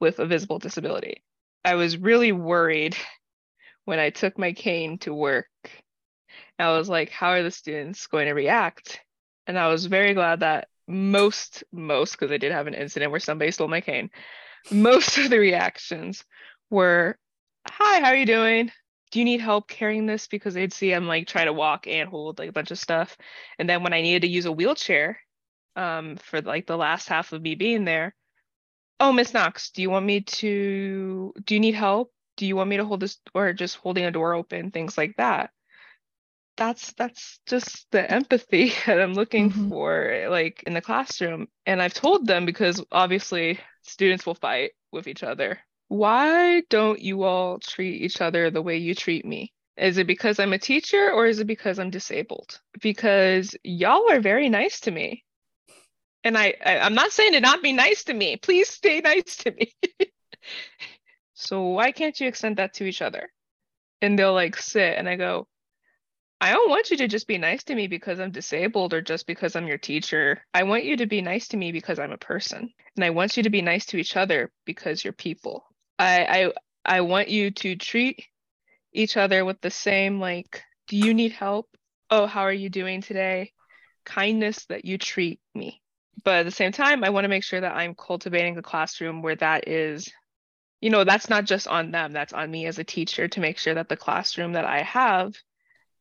with 0.00 0.18
a 0.18 0.26
visible 0.26 0.58
disability. 0.58 1.22
I 1.64 1.74
was 1.74 1.96
really 1.96 2.32
worried 2.32 2.96
when 3.84 3.98
I 3.98 4.10
took 4.10 4.38
my 4.38 4.52
cane 4.52 4.98
to 4.98 5.14
work. 5.14 5.48
I 6.58 6.72
was 6.72 6.88
like, 6.88 7.10
how 7.10 7.30
are 7.30 7.42
the 7.42 7.50
students 7.50 8.06
going 8.06 8.26
to 8.26 8.34
react? 8.34 9.00
And 9.46 9.58
I 9.58 9.68
was 9.68 9.86
very 9.86 10.14
glad 10.14 10.40
that 10.40 10.68
most 10.88 11.64
most 11.72 12.12
because 12.12 12.30
I 12.30 12.38
did 12.38 12.52
have 12.52 12.66
an 12.66 12.74
incident 12.74 13.10
where 13.10 13.20
somebody 13.20 13.50
stole 13.50 13.68
my 13.68 13.80
cane. 13.80 14.10
Most 14.70 15.18
of 15.18 15.30
the 15.30 15.38
reactions 15.38 16.24
were, 16.70 17.18
"Hi, 17.68 18.00
how 18.00 18.06
are 18.06 18.16
you 18.16 18.26
doing? 18.26 18.70
Do 19.10 19.18
you 19.18 19.24
need 19.24 19.40
help 19.40 19.68
carrying 19.68 20.06
this?" 20.06 20.26
Because 20.26 20.54
they'd 20.54 20.72
see 20.72 20.92
I'm 20.92 21.06
like 21.06 21.26
trying 21.26 21.46
to 21.46 21.52
walk 21.52 21.86
and 21.86 22.08
hold 22.08 22.38
like 22.38 22.48
a 22.48 22.52
bunch 22.52 22.70
of 22.70 22.78
stuff. 22.78 23.16
And 23.58 23.68
then 23.68 23.82
when 23.82 23.92
I 23.92 24.02
needed 24.02 24.22
to 24.22 24.32
use 24.32 24.46
a 24.46 24.52
wheelchair, 24.52 25.18
um, 25.76 26.16
for 26.16 26.40
like 26.40 26.66
the 26.66 26.76
last 26.76 27.08
half 27.08 27.32
of 27.32 27.42
me 27.42 27.54
being 27.54 27.84
there, 27.84 28.14
oh, 29.00 29.12
Miss 29.12 29.34
Nox, 29.34 29.70
do 29.70 29.82
you 29.82 29.90
want 29.90 30.06
me 30.06 30.20
to? 30.20 31.34
Do 31.44 31.54
you 31.54 31.60
need 31.60 31.74
help? 31.74 32.12
Do 32.36 32.46
you 32.46 32.56
want 32.56 32.68
me 32.68 32.76
to 32.76 32.84
hold 32.84 33.00
this 33.00 33.18
or 33.34 33.52
just 33.52 33.76
holding 33.76 34.04
a 34.04 34.10
door 34.10 34.34
open? 34.34 34.70
Things 34.70 34.98
like 34.98 35.16
that 35.16 35.50
that's 36.56 36.92
that's 36.94 37.38
just 37.46 37.86
the 37.90 38.10
empathy 38.10 38.72
that 38.86 39.00
I'm 39.00 39.14
looking 39.14 39.50
mm-hmm. 39.50 39.68
for 39.68 40.26
like 40.28 40.62
in 40.66 40.74
the 40.74 40.80
classroom 40.80 41.48
and 41.64 41.80
I've 41.80 41.94
told 41.94 42.26
them 42.26 42.46
because 42.46 42.82
obviously 42.90 43.60
students 43.82 44.26
will 44.26 44.34
fight 44.34 44.72
with 44.92 45.06
each 45.06 45.22
other 45.22 45.58
why 45.88 46.62
don't 46.68 47.00
you 47.00 47.22
all 47.22 47.58
treat 47.58 48.02
each 48.02 48.20
other 48.20 48.50
the 48.50 48.62
way 48.62 48.76
you 48.76 48.94
treat 48.94 49.24
me 49.24 49.52
is 49.76 49.98
it 49.98 50.06
because 50.06 50.40
I'm 50.40 50.54
a 50.54 50.58
teacher 50.58 51.12
or 51.12 51.26
is 51.26 51.38
it 51.38 51.46
because 51.46 51.78
I'm 51.78 51.90
disabled 51.90 52.60
because 52.80 53.54
y'all 53.62 54.10
are 54.10 54.20
very 54.20 54.48
nice 54.48 54.80
to 54.80 54.90
me 54.90 55.24
and 56.26 56.36
I, 56.36 56.54
I 56.64 56.78
I'm 56.80 56.94
not 56.94 57.12
saying 57.12 57.32
to 57.32 57.40
not 57.40 57.62
be 57.62 57.72
nice 57.72 58.04
to 58.04 58.14
me 58.14 58.36
please 58.36 58.68
stay 58.68 59.00
nice 59.00 59.36
to 59.38 59.52
me 59.52 59.72
so 61.34 61.68
why 61.68 61.92
can't 61.92 62.18
you 62.20 62.26
extend 62.26 62.56
that 62.56 62.74
to 62.74 62.84
each 62.84 63.00
other 63.00 63.30
and 64.02 64.18
they'll 64.18 64.34
like 64.34 64.56
sit 64.56 64.98
and 64.98 65.08
I 65.08 65.14
go 65.16 65.46
I 66.38 66.52
don't 66.52 66.68
want 66.68 66.90
you 66.90 66.98
to 66.98 67.08
just 67.08 67.26
be 67.26 67.38
nice 67.38 67.64
to 67.64 67.74
me 67.74 67.86
because 67.86 68.20
I'm 68.20 68.30
disabled 68.30 68.92
or 68.92 69.00
just 69.00 69.26
because 69.26 69.56
I'm 69.56 69.66
your 69.66 69.78
teacher. 69.78 70.44
I 70.52 70.64
want 70.64 70.84
you 70.84 70.98
to 70.98 71.06
be 71.06 71.22
nice 71.22 71.48
to 71.48 71.56
me 71.56 71.72
because 71.72 71.98
I'm 71.98 72.12
a 72.12 72.18
person. 72.18 72.70
And 72.94 73.04
I 73.04 73.08
want 73.08 73.38
you 73.38 73.42
to 73.44 73.50
be 73.50 73.62
nice 73.62 73.86
to 73.86 73.96
each 73.96 74.18
other 74.18 74.52
because 74.66 75.02
you're 75.02 75.14
people. 75.14 75.64
I 75.98 76.52
I 76.84 76.96
I 76.98 77.00
want 77.00 77.28
you 77.28 77.52
to 77.52 77.76
treat 77.76 78.26
each 78.92 79.16
other 79.16 79.46
with 79.46 79.62
the 79.62 79.70
same 79.70 80.20
like, 80.20 80.62
do 80.88 80.98
you 80.98 81.14
need 81.14 81.32
help? 81.32 81.68
Oh, 82.10 82.26
how 82.26 82.42
are 82.42 82.52
you 82.52 82.68
doing 82.68 83.00
today? 83.00 83.52
Kindness 84.04 84.66
that 84.66 84.84
you 84.84 84.98
treat 84.98 85.40
me. 85.54 85.80
But 86.24 86.36
at 86.36 86.44
the 86.44 86.50
same 86.50 86.72
time, 86.72 87.04
I 87.04 87.10
want 87.10 87.24
to 87.24 87.28
make 87.28 87.44
sure 87.44 87.60
that 87.60 87.76
I'm 87.76 87.94
cultivating 87.94 88.56
a 88.56 88.62
classroom 88.62 89.22
where 89.22 89.36
that 89.36 89.68
is 89.68 90.10
you 90.80 90.90
know, 90.90 91.04
that's 91.04 91.30
not 91.30 91.44
just 91.44 91.66
on 91.66 91.90
them, 91.90 92.12
that's 92.12 92.32
on 92.32 92.50
me 92.50 92.66
as 92.66 92.78
a 92.78 92.84
teacher 92.84 93.28
to 93.28 93.40
make 93.40 93.58
sure 93.58 93.74
that 93.74 93.88
the 93.88 93.96
classroom 93.96 94.52
that 94.52 94.64
I 94.64 94.82
have 94.82 95.34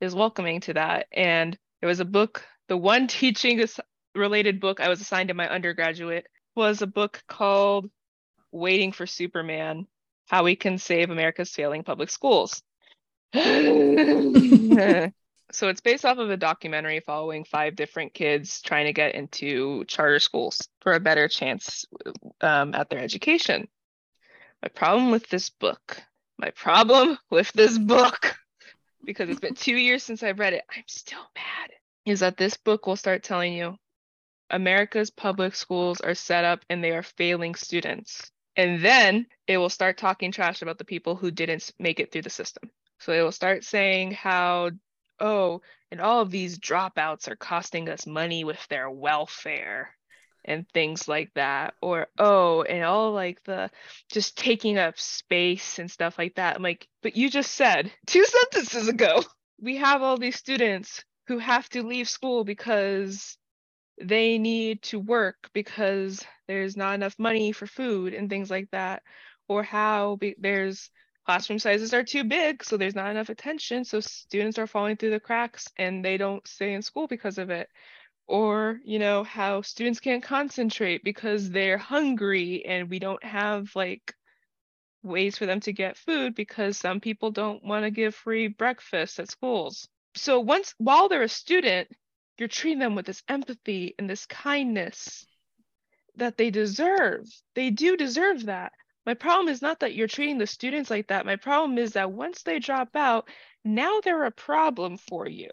is 0.01 0.13
welcoming 0.13 0.59
to 0.61 0.73
that. 0.73 1.07
And 1.11 1.57
there 1.79 1.87
was 1.87 1.99
a 1.99 2.05
book, 2.05 2.45
the 2.67 2.77
one 2.77 3.07
teaching 3.07 3.65
related 4.13 4.59
book 4.59 4.79
I 4.79 4.89
was 4.89 5.01
assigned 5.01 5.29
in 5.29 5.37
my 5.37 5.49
undergraduate 5.49 6.27
was 6.55 6.81
a 6.81 6.87
book 6.87 7.23
called 7.27 7.89
Waiting 8.51 8.91
for 8.91 9.05
Superman 9.05 9.87
How 10.27 10.43
We 10.43 10.55
Can 10.55 10.77
Save 10.77 11.09
America's 11.09 11.51
Failing 11.51 11.83
Public 11.83 12.09
Schools. 12.09 12.61
so 15.51 15.69
it's 15.69 15.81
based 15.81 16.05
off 16.05 16.17
of 16.17 16.29
a 16.29 16.37
documentary 16.37 16.99
following 16.99 17.43
five 17.43 17.75
different 17.75 18.13
kids 18.13 18.61
trying 18.61 18.85
to 18.85 18.93
get 18.93 19.15
into 19.15 19.85
charter 19.85 20.19
schools 20.19 20.67
for 20.81 20.93
a 20.93 20.99
better 20.99 21.27
chance 21.27 21.85
um, 22.41 22.73
at 22.73 22.89
their 22.89 22.99
education. 22.99 23.67
My 24.61 24.69
problem 24.69 25.11
with 25.11 25.29
this 25.29 25.49
book, 25.49 26.01
my 26.37 26.49
problem 26.51 27.17
with 27.29 27.51
this 27.53 27.77
book 27.77 28.35
because 29.05 29.29
it's 29.29 29.39
been 29.39 29.53
two 29.53 29.75
years 29.75 30.03
since 30.03 30.23
I've 30.23 30.39
read 30.39 30.53
it. 30.53 30.63
I'm 30.75 30.83
still 30.87 31.19
mad. 31.35 31.71
Is 32.05 32.19
that 32.19 32.37
this 32.37 32.57
book 32.57 32.87
will 32.87 32.95
start 32.95 33.23
telling 33.23 33.53
you 33.53 33.77
America's 34.49 35.09
public 35.09 35.55
schools 35.55 36.01
are 36.01 36.15
set 36.15 36.45
up 36.45 36.65
and 36.69 36.83
they 36.83 36.91
are 36.91 37.03
failing 37.03 37.55
students. 37.55 38.31
And 38.55 38.83
then 38.83 39.27
it 39.47 39.57
will 39.57 39.69
start 39.69 39.97
talking 39.97 40.31
trash 40.31 40.61
about 40.61 40.77
the 40.77 40.85
people 40.85 41.15
who 41.15 41.31
didn't 41.31 41.71
make 41.79 41.99
it 41.99 42.11
through 42.11 42.21
the 42.23 42.29
system. 42.29 42.69
So 42.99 43.11
it 43.11 43.21
will 43.21 43.31
start 43.31 43.63
saying 43.63 44.11
how, 44.11 44.71
oh, 45.19 45.61
and 45.91 46.01
all 46.01 46.21
of 46.21 46.31
these 46.31 46.59
dropouts 46.59 47.27
are 47.27 47.35
costing 47.35 47.89
us 47.89 48.05
money 48.05 48.43
with 48.43 48.65
their 48.67 48.89
welfare 48.89 49.95
and 50.43 50.67
things 50.69 51.07
like 51.07 51.33
that 51.33 51.73
or 51.81 52.07
oh 52.19 52.61
and 52.63 52.83
all 52.83 53.11
like 53.11 53.43
the 53.45 53.69
just 54.11 54.37
taking 54.37 54.77
up 54.77 54.99
space 54.99 55.79
and 55.79 55.89
stuff 55.89 56.17
like 56.17 56.35
that. 56.35 56.55
I'm 56.55 56.63
like 56.63 56.87
but 57.01 57.15
you 57.17 57.29
just 57.29 57.51
said 57.53 57.91
two 58.07 58.23
sentences 58.25 58.87
ago 58.87 59.23
we 59.61 59.77
have 59.77 60.01
all 60.01 60.17
these 60.17 60.35
students 60.37 61.03
who 61.27 61.39
have 61.39 61.67
to 61.69 61.83
leave 61.83 62.07
school 62.07 62.43
because 62.43 63.37
they 63.99 64.37
need 64.37 64.81
to 64.83 64.99
work 64.99 65.49
because 65.53 66.23
there's 66.47 66.77
not 66.77 66.95
enough 66.95 67.17
money 67.17 67.51
for 67.51 67.65
food 67.65 68.13
and 68.13 68.29
things 68.29 68.51
like 68.51 68.69
that 68.71 69.01
or 69.47 69.63
how 69.63 70.17
be- 70.17 70.35
there's 70.37 70.89
classroom 71.25 71.59
sizes 71.59 71.93
are 71.93 72.03
too 72.03 72.23
big 72.23 72.63
so 72.63 72.77
there's 72.77 72.95
not 72.95 73.09
enough 73.09 73.29
attention 73.29 73.83
so 73.83 73.99
students 73.99 74.59
are 74.59 74.67
falling 74.67 74.95
through 74.95 75.09
the 75.09 75.19
cracks 75.19 75.67
and 75.77 76.05
they 76.05 76.17
don't 76.17 76.47
stay 76.47 76.73
in 76.73 76.81
school 76.81 77.07
because 77.07 77.37
of 77.37 77.49
it. 77.49 77.69
Or 78.27 78.79
you 78.83 78.99
know 78.99 79.23
how 79.23 79.61
students 79.61 79.99
can't 79.99 80.23
concentrate 80.23 81.03
because 81.03 81.49
they're 81.49 81.77
hungry 81.77 82.65
and 82.65 82.89
we 82.89 82.99
don't 82.99 83.23
have 83.23 83.75
like 83.75 84.13
ways 85.03 85.37
for 85.37 85.45
them 85.45 85.59
to 85.61 85.73
get 85.73 85.97
food 85.97 86.33
because 86.33 86.77
some 86.77 86.99
people 86.99 87.29
don't 87.29 87.63
want 87.63 87.85
to 87.85 87.91
give 87.91 88.15
free 88.15 88.47
breakfast 88.47 89.19
at 89.19 89.29
schools. 89.29 89.87
So 90.15 90.39
once 90.39 90.73
while 90.77 91.07
they're 91.07 91.21
a 91.21 91.29
student 91.29 91.87
you're 92.37 92.47
treating 92.49 92.79
them 92.79 92.95
with 92.95 93.05
this 93.05 93.23
empathy 93.29 93.95
and 93.97 94.09
this 94.09 94.25
kindness 94.25 95.25
that 96.17 96.37
they 96.37 96.49
deserve. 96.49 97.25
They 97.53 97.69
do 97.69 97.95
deserve 97.97 98.45
that 98.45 98.73
my 99.05 99.13
problem 99.13 99.49
is 99.49 99.61
not 99.61 99.79
that 99.79 99.93
you're 99.93 100.07
treating 100.07 100.37
the 100.37 100.47
students 100.47 100.89
like 100.89 101.07
that. 101.07 101.25
My 101.25 101.35
problem 101.35 101.77
is 101.77 101.93
that 101.93 102.11
once 102.11 102.43
they 102.43 102.59
drop 102.59 102.95
out 102.95 103.29
now 103.65 103.99
they're 104.01 104.25
a 104.25 104.31
problem 104.31 104.97
for 104.97 105.27
you. 105.27 105.49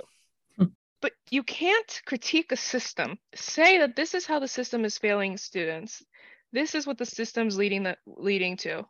Hmm. 0.57 0.67
But 1.01 1.13
you 1.31 1.43
can't 1.43 2.03
critique 2.05 2.53
a 2.53 2.57
system. 2.57 3.19
Say 3.35 3.79
that 3.79 3.97
this 3.97 4.15
is 4.15 4.27
how 4.27 4.39
the 4.39 4.47
system 4.47 4.85
is 4.85 4.99
failing 4.99 5.39
students. 5.39 6.05
This 6.53 6.75
is 6.75 6.87
what 6.87 6.99
the 6.99 7.07
system's 7.07 7.57
leading 7.57 7.83
the 7.85 7.97
leading 8.07 8.59
to. 8.59 8.87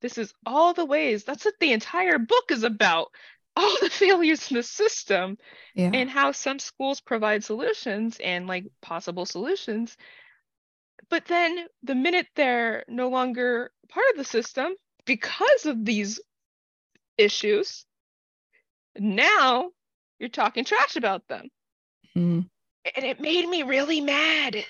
This 0.00 0.16
is 0.16 0.32
all 0.46 0.72
the 0.72 0.84
ways. 0.84 1.24
That's 1.24 1.44
what 1.44 1.54
the 1.60 1.72
entire 1.72 2.18
book 2.18 2.44
is 2.50 2.62
about. 2.62 3.08
All 3.56 3.76
the 3.80 3.88
failures 3.88 4.50
in 4.50 4.56
the 4.56 4.64
system 4.64 5.38
yeah. 5.76 5.92
and 5.94 6.10
how 6.10 6.32
some 6.32 6.58
schools 6.58 7.00
provide 7.00 7.44
solutions 7.44 8.18
and 8.18 8.48
like 8.48 8.64
possible 8.82 9.26
solutions. 9.26 9.96
But 11.08 11.26
then 11.26 11.68
the 11.84 11.94
minute 11.94 12.26
they're 12.34 12.84
no 12.88 13.10
longer 13.10 13.70
part 13.94 14.06
of 14.12 14.18
the 14.18 14.24
system 14.24 14.74
because 15.06 15.66
of 15.66 15.84
these 15.84 16.20
issues 17.16 17.86
now 18.98 19.70
you're 20.18 20.28
talking 20.28 20.64
trash 20.64 20.96
about 20.96 21.26
them. 21.28 21.48
Mm. 22.16 22.48
And 22.96 23.04
it 23.04 23.20
made 23.20 23.48
me 23.48 23.62
really 23.62 24.00
mad. 24.00 24.64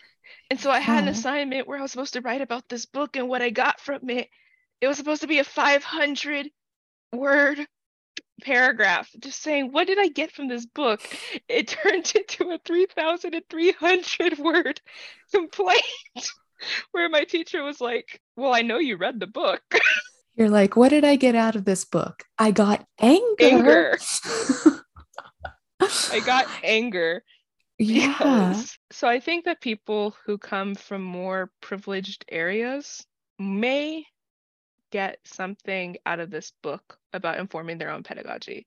And 0.51 0.59
so 0.59 0.71
I 0.71 0.79
had 0.79 1.05
an 1.05 1.09
assignment 1.09 1.67
where 1.67 1.79
I 1.79 1.83
was 1.83 1.91
supposed 1.91 2.15
to 2.15 2.21
write 2.21 2.41
about 2.41 2.69
this 2.69 2.87
book 2.87 3.17
and 3.17 3.29
what 3.29 3.43
I 3.43 3.51
got 3.51 3.81
from 3.81 4.09
it. 4.11 4.29
It 4.81 4.89
was 4.89 4.97
supposed 4.97 5.23
to 5.23 5.29
be 5.29 5.39
a 5.39 5.45
500 5.45 6.49
word 7.13 7.67
paragraph 8.43 9.09
just 9.21 9.43
saying, 9.43 9.73
What 9.73 9.87
did 9.87 9.99
I 9.99 10.09
get 10.09 10.33
from 10.33 10.49
this 10.49 10.67
book? 10.67 11.01
It 11.49 11.69
turned 11.83 12.13
into 12.15 12.51
a 12.51 12.59
3,300 12.65 14.39
word 14.39 14.81
complaint 15.33 15.83
where 16.93 17.09
my 17.09 17.25
teacher 17.25 17.63
was 17.63 17.81
like, 17.81 18.21
Well, 18.37 18.55
I 18.55 18.63
know 18.63 18.79
you 18.79 18.97
read 18.97 19.21
the 19.21 19.27
book. 19.27 19.63
You're 20.35 20.51
like, 20.51 20.77
What 20.77 20.91
did 20.91 21.05
I 21.05 21.17
get 21.17 21.35
out 21.35 21.57
of 21.57 21.65
this 21.65 21.85
book? 21.85 22.25
I 22.39 22.51
got 22.51 22.85
anger. 23.01 23.35
Anger. 23.41 23.99
I 25.81 26.21
got 26.25 26.47
anger. 26.63 27.23
Yeah. 27.79 28.17
Yes. 28.21 28.79
So 28.93 29.09
I 29.09 29.21
think 29.21 29.45
that 29.45 29.61
people 29.61 30.17
who 30.25 30.39
come 30.39 30.75
from 30.75 31.03
more 31.03 31.51
privileged 31.61 32.25
areas 32.31 33.05
may 33.39 34.05
get 34.93 35.19
something 35.25 35.97
out 36.07 36.21
of 36.21 36.31
this 36.31 36.53
book 36.63 36.99
about 37.13 37.39
informing 37.39 37.79
their 37.79 37.91
own 37.91 38.05
pedagogy. 38.05 38.67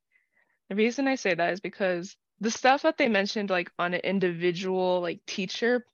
The 0.69 0.75
reason 0.75 1.07
I 1.07 1.15
say 1.15 1.33
that 1.33 1.53
is 1.53 1.61
because 1.61 2.17
the 2.41 2.51
stuff 2.51 2.81
that 2.81 2.97
they 2.97 3.07
mentioned 3.07 3.49
like 3.49 3.71
on 3.79 3.93
an 3.93 4.01
individual 4.01 4.99
like 5.01 5.21
teacher 5.25 5.85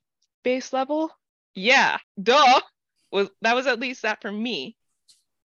based 0.42 0.72
level, 0.72 1.10
yeah, 1.54 1.98
duh, 2.20 2.60
was 3.10 3.30
that 3.42 3.54
was 3.54 3.66
at 3.66 3.80
least 3.80 4.02
that 4.02 4.20
for 4.20 4.30
me. 4.32 4.76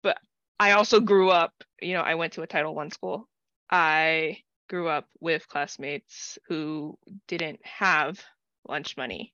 But 0.01 0.17
I 0.59 0.71
also 0.71 0.99
grew 0.99 1.29
up, 1.29 1.53
you 1.81 1.93
know, 1.93 2.01
I 2.01 2.15
went 2.15 2.33
to 2.33 2.41
a 2.41 2.47
Title 2.47 2.75
One 2.75 2.91
school. 2.91 3.27
I 3.69 4.39
grew 4.69 4.87
up 4.87 5.07
with 5.19 5.47
classmates 5.47 6.37
who 6.47 6.97
didn't 7.27 7.59
have 7.63 8.23
lunch 8.67 8.97
money 8.97 9.33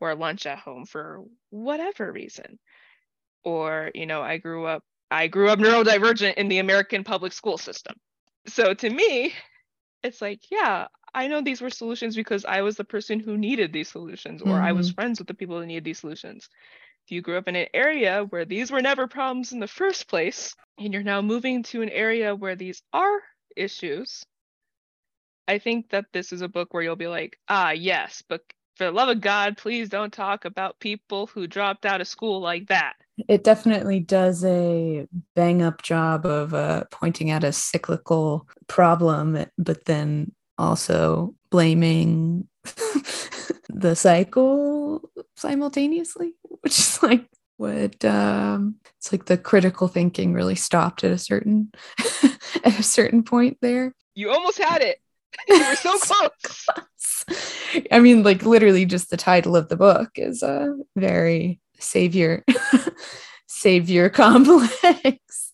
or 0.00 0.14
lunch 0.14 0.46
at 0.46 0.58
home 0.58 0.84
for 0.84 1.24
whatever 1.50 2.12
reason 2.12 2.58
or 3.44 3.90
you 3.94 4.06
know 4.06 4.22
i 4.22 4.36
grew 4.36 4.66
up 4.66 4.82
i 5.10 5.26
grew 5.26 5.48
up 5.48 5.58
neurodivergent 5.58 6.34
in 6.34 6.48
the 6.48 6.58
american 6.58 7.04
public 7.04 7.32
school 7.32 7.58
system 7.58 7.96
so 8.46 8.74
to 8.74 8.90
me 8.90 9.32
it's 10.02 10.20
like 10.20 10.40
yeah 10.50 10.86
i 11.14 11.26
know 11.26 11.40
these 11.40 11.60
were 11.60 11.70
solutions 11.70 12.16
because 12.16 12.44
i 12.44 12.62
was 12.62 12.76
the 12.76 12.84
person 12.84 13.20
who 13.20 13.36
needed 13.36 13.72
these 13.72 13.88
solutions 13.88 14.42
or 14.42 14.54
mm-hmm. 14.54 14.64
i 14.64 14.72
was 14.72 14.88
mm-hmm. 14.88 14.94
friends 14.94 15.18
with 15.18 15.28
the 15.28 15.34
people 15.34 15.58
who 15.58 15.66
needed 15.66 15.84
these 15.84 15.98
solutions 15.98 16.48
if 17.06 17.12
you 17.12 17.22
grew 17.22 17.38
up 17.38 17.48
in 17.48 17.56
an 17.56 17.66
area 17.72 18.24
where 18.30 18.44
these 18.44 18.70
were 18.70 18.82
never 18.82 19.06
problems 19.06 19.52
in 19.52 19.60
the 19.60 19.68
first 19.68 20.08
place 20.08 20.54
and 20.78 20.92
you're 20.92 21.02
now 21.02 21.22
moving 21.22 21.62
to 21.62 21.82
an 21.82 21.88
area 21.88 22.34
where 22.34 22.56
these 22.56 22.82
are 22.92 23.20
issues 23.56 24.24
I 25.48 25.58
think 25.58 25.90
that 25.90 26.04
this 26.12 26.30
is 26.30 26.42
a 26.42 26.48
book 26.48 26.74
where 26.74 26.82
you'll 26.82 26.94
be 26.94 27.06
like, 27.06 27.38
ah, 27.48 27.70
yes, 27.70 28.22
but 28.28 28.42
for 28.76 28.84
the 28.84 28.92
love 28.92 29.08
of 29.08 29.22
God, 29.22 29.56
please 29.56 29.88
don't 29.88 30.12
talk 30.12 30.44
about 30.44 30.78
people 30.78 31.26
who 31.26 31.46
dropped 31.46 31.86
out 31.86 32.02
of 32.02 32.06
school 32.06 32.40
like 32.40 32.68
that. 32.68 32.92
It 33.28 33.42
definitely 33.42 33.98
does 33.98 34.44
a 34.44 35.08
bang 35.34 35.62
up 35.62 35.82
job 35.82 36.26
of 36.26 36.54
uh, 36.54 36.84
pointing 36.92 37.30
out 37.30 37.42
a 37.42 37.52
cyclical 37.52 38.46
problem, 38.68 39.46
but 39.56 39.86
then 39.86 40.32
also 40.58 41.34
blaming 41.50 42.48
the 43.68 43.94
cycle 43.94 45.08
simultaneously, 45.36 46.34
which 46.60 46.78
is 46.78 47.02
like 47.02 47.26
what 47.56 48.04
um, 48.04 48.76
it's 48.98 49.12
like 49.12 49.26
the 49.26 49.36
critical 49.36 49.88
thinking 49.88 50.32
really 50.32 50.54
stopped 50.54 51.04
at 51.04 51.10
a 51.10 51.18
certain 51.18 51.72
at 52.64 52.78
a 52.78 52.82
certain 52.82 53.22
point 53.22 53.58
there. 53.60 53.94
You 54.14 54.30
almost 54.30 54.58
had 54.58 54.82
it. 54.82 54.98
you 55.48 55.58
were 55.58 55.74
so 55.76 56.28
close. 56.42 57.24
I 57.92 58.00
mean, 58.00 58.22
like 58.22 58.42
literally, 58.42 58.86
just 58.86 59.10
the 59.10 59.16
title 59.16 59.56
of 59.56 59.68
the 59.68 59.76
book 59.76 60.10
is 60.16 60.42
a 60.42 60.74
very 60.96 61.60
savior, 61.78 62.44
savior 63.46 64.08
complex. 64.08 65.47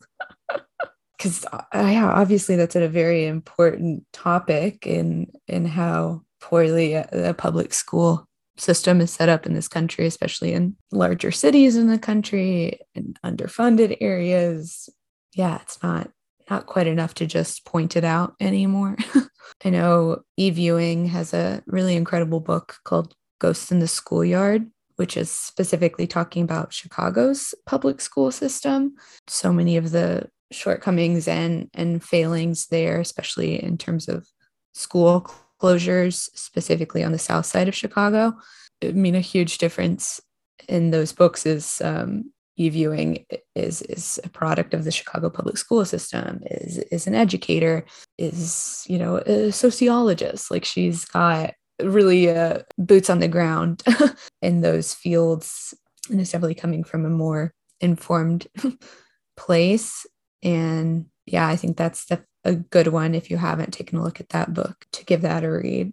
Because 1.25 1.47
uh, 1.47 1.63
yeah, 1.73 2.13
obviously 2.13 2.55
that's 2.55 2.77
a 2.77 2.87
very 2.87 3.25
important 3.25 4.05
topic 4.13 4.87
in 4.87 5.33
in 5.49 5.65
how 5.65 6.21
poorly 6.39 6.93
the 7.13 7.35
public 7.39 7.73
school 7.73 8.29
system 8.59 9.01
is 9.01 9.11
set 9.11 9.31
up 9.31 9.47
in 9.47 9.55
this 9.55 9.67
country, 9.67 10.05
especially 10.05 10.53
in 10.53 10.77
larger 10.93 11.31
cities 11.31 11.77
in 11.77 11.89
the 11.89 11.99
country 11.99 12.79
and 12.95 13.19
underfunded 13.25 13.97
areas. 14.03 14.91
Yeah, 15.35 15.61
it's 15.63 15.83
not 15.83 16.11
not 16.51 16.67
quite 16.67 16.87
enough 16.87 17.15
to 17.15 17.27
just 17.27 17.65
point 17.65 17.97
it 17.97 18.05
out 18.05 18.35
anymore. 18.39 18.99
I 19.65 19.71
know 19.71 20.25
Eve 20.37 20.59
Ewing 20.59 21.07
has 21.07 21.33
a 21.33 21.63
really 21.67 21.97
incredible 21.97 22.41
book 22.41 22.77
called 22.85 23.15
Ghosts 23.39 23.73
in 23.73 23.79
the 23.79 23.89
Schoolyard, 23.89 24.71
which 24.97 25.17
is 25.17 25.31
specifically 25.31 26.07
talking 26.07 26.43
about 26.43 26.75
Chicago's 26.75 27.55
public 27.65 28.03
school 28.03 28.31
system. 28.31 28.95
So 29.27 29.55
many 29.55 29.79
of 29.79 29.91
the 29.91 30.29
shortcomings 30.55 31.29
and, 31.29 31.69
and 31.75 32.03
failings 32.03 32.67
there, 32.67 33.01
especially 33.01 33.63
in 33.63 33.79
terms 33.79 34.09
of 34.09 34.27
school 34.73 35.31
closures, 35.61 36.29
specifically 36.35 37.03
on 37.05 37.13
the 37.13 37.19
south 37.19 37.47
side 37.47 37.69
of 37.69 37.75
Chicago. 37.75 38.35
I 38.83 38.93
mean, 38.93 39.15
a 39.15 39.21
huge 39.21 39.59
difference 39.59 40.21
in 40.69 40.91
those 40.91 41.13
books 41.13 41.47
is 41.47 41.81
um, 41.83 42.33
Eve 42.57 42.77
Ewing 42.77 43.25
is 43.55 43.83
is 43.83 44.21
a 44.23 44.29
product 44.29 44.75
of 44.75 44.85
the 44.85 44.91
Chicago 44.91 45.29
public 45.31 45.57
school 45.59 45.85
system, 45.85 46.41
is 46.51 46.79
is 46.79 47.07
an 47.07 47.15
educator, 47.15 47.85
is 48.19 48.85
you 48.89 48.99
know 48.99 49.17
a 49.19 49.51
sociologist. 49.51 50.51
Like 50.51 50.65
she's 50.65 51.05
got 51.05 51.55
really 51.83 52.31
uh, 52.31 52.61
boots 52.79 53.11
on 53.11 53.19
the 53.19 53.29
ground 53.29 53.83
in 54.43 54.61
those 54.61 54.95
fields, 54.95 55.75
and 56.11 56.21
is 56.21 56.31
definitely 56.31 56.55
coming 56.55 56.85
from 56.85 57.05
a 57.05 57.11
more 57.11 57.53
informed 57.81 58.47
place. 59.37 60.07
And 60.45 61.07
yeah, 61.27 61.49
I 61.49 61.57
think 61.57 61.77
that's 61.77 62.05
the, 62.05 62.25
a 62.45 62.55
good 62.55 62.89
one 62.89 63.15
if 63.15 63.31
you 63.31 63.39
haven't 63.39 63.73
taken 63.73 63.99
a 63.99 64.03
look 64.03 64.21
at 64.21 64.29
that 64.29 64.53
book 64.53 64.87
to 64.93 65.05
give 65.05 65.23
that 65.23 65.43
a 65.43 65.51
read, 65.51 65.93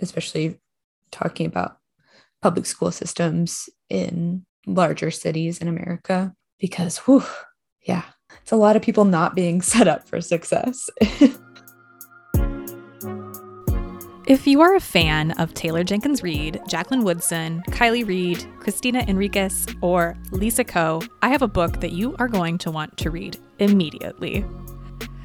especially 0.00 0.60
talking 1.10 1.46
about 1.46 1.78
public 2.40 2.66
school 2.66 2.92
systems 2.92 3.68
in 3.90 4.46
larger 4.66 5.10
cities 5.10 5.58
in 5.58 5.68
America 5.68 6.32
because, 6.58 6.98
whew, 6.98 7.24
yeah, 7.82 8.04
it's 8.40 8.52
a 8.52 8.56
lot 8.56 8.76
of 8.76 8.82
people 8.82 9.04
not 9.04 9.34
being 9.34 9.60
set 9.62 9.88
up 9.88 10.08
for 10.08 10.20
success. 10.20 10.88
If 14.26 14.46
you 14.46 14.62
are 14.62 14.74
a 14.74 14.80
fan 14.80 15.32
of 15.32 15.52
Taylor 15.52 15.84
Jenkins 15.84 16.22
Reid, 16.22 16.58
Jacqueline 16.66 17.04
Woodson, 17.04 17.62
Kiley 17.68 18.06
Reid, 18.06 18.42
Cristina 18.58 19.02
Henríquez, 19.02 19.76
or 19.82 20.16
Lisa 20.30 20.64
Ko, 20.64 21.02
I 21.20 21.28
have 21.28 21.42
a 21.42 21.46
book 21.46 21.80
that 21.80 21.92
you 21.92 22.16
are 22.18 22.28
going 22.28 22.56
to 22.58 22.70
want 22.70 22.96
to 22.96 23.10
read 23.10 23.36
immediately. 23.58 24.44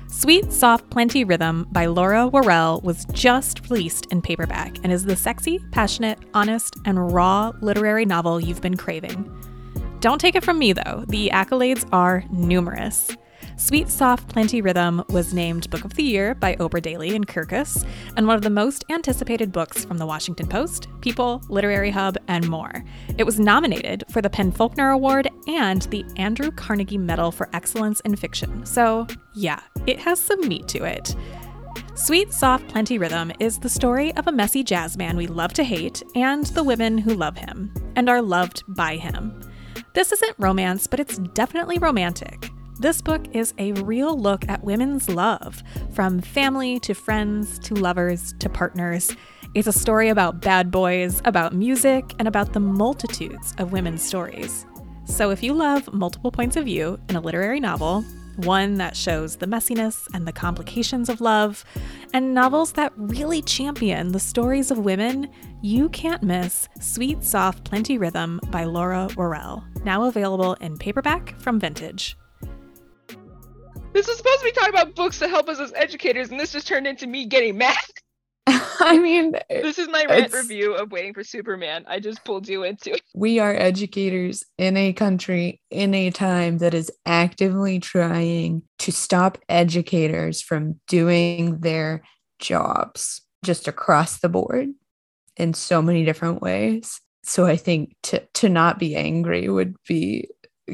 Sweet, 0.07 0.51
Soft, 0.51 0.89
Plenty 0.89 1.23
Rhythm 1.23 1.67
by 1.71 1.85
Laura 1.85 2.29
Warrell 2.29 2.83
was 2.83 3.05
just 3.13 3.69
released 3.69 4.07
in 4.07 4.21
paperback 4.21 4.77
and 4.83 4.91
is 4.91 5.05
the 5.05 5.15
sexy, 5.15 5.59
passionate, 5.71 6.19
honest, 6.33 6.75
and 6.85 7.13
raw 7.13 7.51
literary 7.61 8.05
novel 8.05 8.39
you've 8.39 8.61
been 8.61 8.75
craving. 8.75 9.31
Don't 10.01 10.19
take 10.19 10.35
it 10.35 10.43
from 10.43 10.59
me, 10.59 10.73
though, 10.73 11.05
the 11.07 11.29
accolades 11.33 11.87
are 11.93 12.23
numerous. 12.31 13.15
Sweet 13.59 13.89
Soft 13.89 14.29
Plenty 14.29 14.61
Rhythm 14.61 15.03
was 15.09 15.33
named 15.33 15.69
Book 15.69 15.83
of 15.83 15.93
the 15.95 16.01
Year 16.01 16.33
by 16.33 16.55
Oprah 16.55 16.81
Daily 16.81 17.13
and 17.13 17.27
Kirkus, 17.27 17.85
and 18.15 18.25
one 18.25 18.37
of 18.37 18.41
the 18.41 18.49
most 18.49 18.85
anticipated 18.89 19.51
books 19.51 19.83
from 19.83 19.97
the 19.97 20.05
Washington 20.05 20.47
Post, 20.47 20.87
People, 21.01 21.43
Literary 21.49 21.91
Hub, 21.91 22.17
and 22.29 22.47
more. 22.47 22.85
It 23.17 23.25
was 23.25 23.37
nominated 23.37 24.05
for 24.11 24.21
the 24.21 24.29
PEN 24.29 24.53
Faulkner 24.53 24.91
Award 24.91 25.29
and 25.47 25.81
the 25.83 26.05
Andrew 26.15 26.51
Carnegie 26.51 26.97
Medal 26.97 27.33
for 27.33 27.49
Excellence 27.51 27.99
in 27.99 28.15
Fiction. 28.15 28.65
So, 28.65 29.05
yeah, 29.35 29.59
it 29.85 29.99
has 29.99 30.21
some 30.21 30.47
meat 30.47 30.69
to 30.69 30.85
it. 30.85 31.13
Sweet, 31.95 32.31
Soft, 32.31 32.69
Plenty 32.69 32.97
Rhythm 32.97 33.29
is 33.41 33.59
the 33.59 33.69
story 33.69 34.15
of 34.15 34.25
a 34.27 34.31
messy 34.31 34.63
jazz 34.63 34.95
man 34.97 35.17
we 35.17 35.27
love 35.27 35.51
to 35.55 35.65
hate 35.65 36.01
and 36.15 36.45
the 36.45 36.63
women 36.63 36.97
who 36.97 37.13
love 37.13 37.35
him 37.35 37.73
and 37.97 38.09
are 38.09 38.21
loved 38.21 38.63
by 38.69 38.95
him. 38.95 39.37
This 39.93 40.13
isn't 40.13 40.35
romance, 40.39 40.87
but 40.87 41.01
it's 41.01 41.17
definitely 41.17 41.77
romantic. 41.77 42.49
This 42.79 43.01
book 43.01 43.27
is 43.33 43.53
a 43.57 43.73
real 43.73 44.17
look 44.17 44.47
at 44.47 44.63
women's 44.63 45.09
love, 45.09 45.61
from 45.91 46.21
family 46.21 46.79
to 46.79 46.93
friends 46.93 47.59
to 47.59 47.73
lovers 47.73 48.33
to 48.39 48.47
partners. 48.47 49.13
It's 49.53 49.67
a 49.67 49.73
story 49.73 50.07
about 50.07 50.39
bad 50.39 50.71
boys, 50.71 51.21
about 51.25 51.53
music, 51.53 52.15
and 52.19 52.27
about 52.27 52.53
the 52.53 52.61
multitudes 52.61 53.53
of 53.57 53.73
women's 53.73 54.01
stories. 54.01 54.65
So 55.03 55.29
if 55.29 55.43
you 55.43 55.53
love 55.53 55.91
multiple 55.91 56.31
points 56.31 56.55
of 56.55 56.63
view 56.63 56.97
in 57.09 57.17
a 57.17 57.19
literary 57.19 57.59
novel, 57.59 58.05
one 58.37 58.75
that 58.75 58.95
shows 58.95 59.35
the 59.35 59.45
messiness 59.45 60.07
and 60.13 60.25
the 60.25 60.31
complications 60.31 61.09
of 61.09 61.19
love, 61.19 61.65
and 62.13 62.33
novels 62.33 62.71
that 62.73 62.93
really 62.95 63.41
champion 63.41 64.13
the 64.13 64.21
stories 64.21 64.71
of 64.71 64.77
women, 64.77 65.27
you 65.61 65.89
can't 65.89 66.23
miss 66.23 66.69
Sweet, 66.79 67.25
Soft, 67.25 67.65
Plenty 67.65 67.97
Rhythm 67.97 68.39
by 68.51 68.63
Laura 68.63 69.09
Warrell, 69.17 69.65
now 69.83 70.05
available 70.05 70.53
in 70.61 70.77
paperback 70.77 71.37
from 71.41 71.59
Vintage. 71.59 72.15
This 73.93 74.07
is 74.07 74.17
supposed 74.17 74.39
to 74.39 74.45
be 74.45 74.51
talking 74.51 74.73
about 74.73 74.95
books 74.95 75.19
to 75.19 75.27
help 75.27 75.49
us 75.49 75.59
as 75.59 75.73
educators, 75.75 76.29
and 76.29 76.39
this 76.39 76.51
just 76.51 76.67
turned 76.67 76.87
into 76.87 77.07
me 77.07 77.25
getting 77.25 77.57
mad. 77.57 77.75
I 78.47 78.97
mean, 78.97 79.33
this 79.49 79.77
is 79.77 79.87
my 79.89 80.05
rant 80.07 80.33
review 80.33 80.73
of 80.73 80.91
Waiting 80.91 81.13
for 81.13 81.23
Superman. 81.23 81.85
I 81.87 81.99
just 81.99 82.23
pulled 82.23 82.47
you 82.47 82.63
into 82.63 82.93
it. 82.93 83.01
We 83.13 83.39
are 83.39 83.53
educators 83.53 84.45
in 84.57 84.77
a 84.77 84.93
country 84.93 85.61
in 85.69 85.93
a 85.93 86.11
time 86.11 86.59
that 86.59 86.73
is 86.73 86.91
actively 87.05 87.79
trying 87.79 88.63
to 88.79 88.91
stop 88.91 89.37
educators 89.49 90.41
from 90.41 90.79
doing 90.87 91.59
their 91.59 92.03
jobs 92.39 93.21
just 93.43 93.67
across 93.67 94.19
the 94.19 94.29
board 94.29 94.69
in 95.35 95.53
so 95.53 95.81
many 95.81 96.05
different 96.05 96.41
ways. 96.41 97.01
So 97.23 97.45
I 97.45 97.57
think 97.57 97.95
to 98.03 98.25
to 98.35 98.49
not 98.49 98.79
be 98.79 98.95
angry 98.95 99.49
would 99.49 99.75
be 99.87 100.29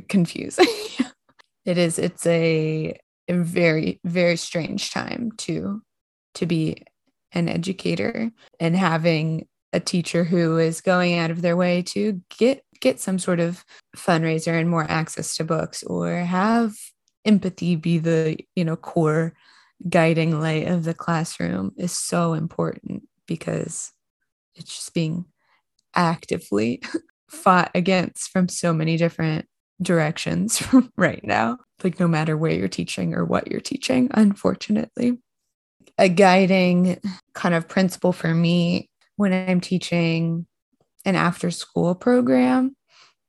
confusing. 0.08 0.68
it 1.66 1.78
is 1.78 1.98
it's 1.98 2.26
a, 2.26 2.98
a 3.28 3.34
very 3.36 4.00
very 4.04 4.36
strange 4.36 4.92
time 4.92 5.32
to 5.38 5.82
to 6.36 6.46
be 6.46 6.84
an 7.32 7.50
educator 7.50 8.32
and 8.60 8.76
having 8.76 9.48
a 9.74 9.80
teacher 9.80 10.24
who 10.24 10.58
is 10.58 10.82
going 10.82 11.18
out 11.18 11.32
of 11.32 11.42
their 11.42 11.58
way 11.58 11.82
to 11.82 12.22
get 12.38 12.64
get 12.80 13.00
some 13.00 13.20
sort 13.20 13.40
of 13.40 13.64
fundraiser 13.96 14.60
and 14.60 14.70
more 14.70 14.86
access 14.90 15.36
to 15.36 15.44
books 15.44 15.84
or 15.84 16.16
have 16.16 16.74
empathy 17.26 17.76
be 17.76 17.98
the 17.98 18.38
you 18.56 18.64
know 18.64 18.76
core 18.76 19.34
guiding 19.90 20.40
light 20.40 20.68
of 20.68 20.84
the 20.84 20.94
classroom 20.94 21.72
is 21.78 21.92
so 21.92 22.34
important 22.34 23.04
because 23.28 23.92
it's 24.56 24.74
just 24.74 24.94
being 24.94 25.26
actively 25.96 26.82
fought 27.30 27.72
against 27.76 28.30
from 28.30 28.48
so 28.48 28.72
many 28.72 28.96
different 28.96 29.46
directions 29.82 30.64
right 30.98 31.24
now 31.24 31.58
like 31.84 32.00
no 32.00 32.08
matter 32.08 32.38
where 32.38 32.52
you're 32.52 32.68
teaching 32.68 33.14
or 33.14 33.26
what 33.26 33.52
you're 33.52 33.60
teaching 33.60 34.10
unfortunately 34.14 35.18
a 35.98 36.10
guiding 36.10 37.00
kind 37.34 37.56
of 37.56 37.68
principle 37.68 38.12
for 38.12 38.34
me 38.34 38.90
when 39.16 39.34
I'm 39.34 39.62
teaching 39.62 40.46
an 41.06 41.16
after 41.16 41.52
school 41.52 41.96
program 41.96 42.76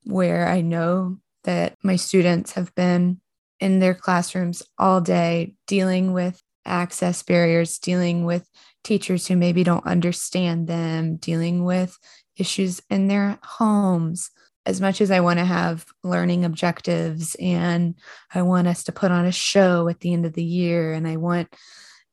where 0.04 0.48
I 0.48 0.60
know 0.60 1.18
that 1.44 1.74
my 1.82 1.96
students 1.96 2.52
have 2.52 2.74
been 2.74 3.20
in 3.60 3.78
their 3.78 3.94
classrooms 3.94 4.62
all 4.78 5.00
day 5.00 5.54
dealing 5.66 6.12
with 6.12 6.40
access 6.64 7.22
barriers, 7.22 7.78
dealing 7.78 8.24
with 8.24 8.48
teachers 8.82 9.26
who 9.26 9.36
maybe 9.36 9.62
don't 9.62 9.86
understand 9.86 10.66
them, 10.66 11.16
dealing 11.16 11.64
with 11.64 11.96
issues 12.36 12.82
in 12.90 13.08
their 13.08 13.38
homes. 13.42 14.30
As 14.66 14.80
much 14.80 15.00
as 15.00 15.10
I 15.10 15.20
want 15.20 15.38
to 15.38 15.44
have 15.44 15.86
learning 16.02 16.44
objectives 16.44 17.36
and 17.40 17.94
I 18.34 18.42
want 18.42 18.66
us 18.66 18.84
to 18.84 18.92
put 18.92 19.12
on 19.12 19.24
a 19.24 19.32
show 19.32 19.88
at 19.88 20.00
the 20.00 20.12
end 20.12 20.26
of 20.26 20.34
the 20.34 20.44
year 20.44 20.92
and 20.92 21.06
I 21.06 21.16
want 21.16 21.48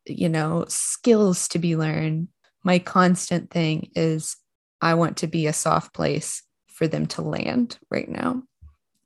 you 0.06 0.30
know, 0.30 0.66
skills 0.68 1.48
to 1.50 1.60
be 1.60 1.76
learned. 1.76 2.28
My 2.64 2.80
constant 2.80 3.50
thing 3.50 3.90
is 3.96 4.38
I 4.82 4.96
want 4.96 5.18
to 5.18 5.28
be 5.28 5.48
a 5.48 5.54
soft 5.54 5.94
place 5.94 6.44
for 6.68 6.88
them 6.88 7.06
to 7.08 7.22
land 7.22 7.78
right 7.90 8.10
now. 8.10 8.44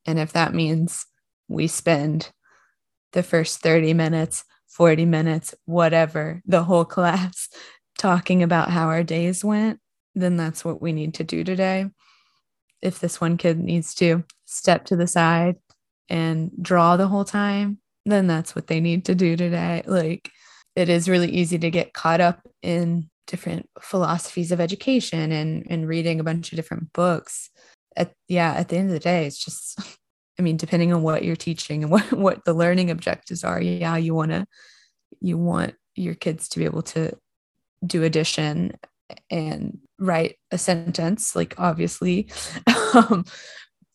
And 0.06 0.20
if 0.20 0.34
that 0.34 0.54
means 0.54 1.06
we 1.48 1.68
spend 1.68 2.32
the 3.12 3.24
first 3.24 3.62
30 3.62 3.94
minutes, 3.94 4.44
40 4.68 5.06
minutes, 5.06 5.54
whatever, 5.66 6.42
the 6.46 6.64
whole 6.64 6.86
class 6.86 7.50
talking 7.98 8.44
about 8.44 8.70
how 8.70 8.88
our 8.88 9.04
days 9.04 9.44
went, 9.44 9.80
then 10.16 10.38
that's 10.38 10.64
what 10.64 10.82
we 10.82 10.94
need 10.94 11.16
to 11.16 11.24
do 11.24 11.44
today. 11.44 11.88
If 12.82 13.00
this 13.00 13.20
one 13.20 13.38
kid 13.38 13.60
needs 13.60 13.94
to 13.96 14.24
step 14.46 14.86
to 14.86 14.96
the 14.96 15.08
side 15.08 15.58
and 16.10 16.52
draw 16.62 16.98
the 16.98 17.08
whole 17.08 17.26
time, 17.26 17.80
then 18.06 18.28
that's 18.28 18.56
what 18.56 18.68
they 18.68 18.80
need 18.80 19.06
to 19.06 19.16
do 19.16 19.36
today. 19.36 19.84
Like, 19.86 20.32
it 20.76 20.90
is 20.90 21.10
really 21.10 21.32
easy 21.32 21.58
to 21.58 21.72
get 21.72 21.94
caught 21.94 22.22
up 22.22 22.42
in 22.62 23.10
different 23.26 23.70
philosophies 23.82 24.52
of 24.52 24.62
education 24.62 25.32
and 25.32 25.68
and 25.70 25.88
reading 25.88 26.20
a 26.20 26.24
bunch 26.24 26.52
of 26.52 26.56
different 26.56 26.92
books 26.94 27.50
at 27.96 28.14
yeah 28.28 28.54
at 28.54 28.70
the 28.70 28.78
end 28.78 28.88
of 28.88 28.94
the 28.94 29.00
day 29.00 29.26
it's 29.28 29.44
just 29.44 29.80
i 30.40 30.42
mean 30.42 30.56
depending 30.56 30.94
on 30.94 31.04
what 31.04 31.24
you're 31.24 31.36
teaching 31.36 31.84
and 31.84 31.92
what 31.92 32.12
what 32.14 32.46
the 32.46 32.54
learning 32.54 32.90
objectives 32.90 33.44
are 33.44 33.62
yeah 33.62 33.98
you 33.98 34.16
want 34.16 34.32
to 34.32 34.46
you 35.20 35.38
want 35.38 35.76
your 35.96 36.16
kids 36.16 36.48
to 36.48 36.60
be 36.60 36.66
able 36.66 36.82
to 36.82 37.12
do 37.86 38.04
addition 38.04 38.72
and 39.30 39.78
write 40.00 40.38
a 40.52 40.58
sentence 40.58 41.36
like 41.36 41.56
obviously 41.58 42.30
um, 42.94 43.26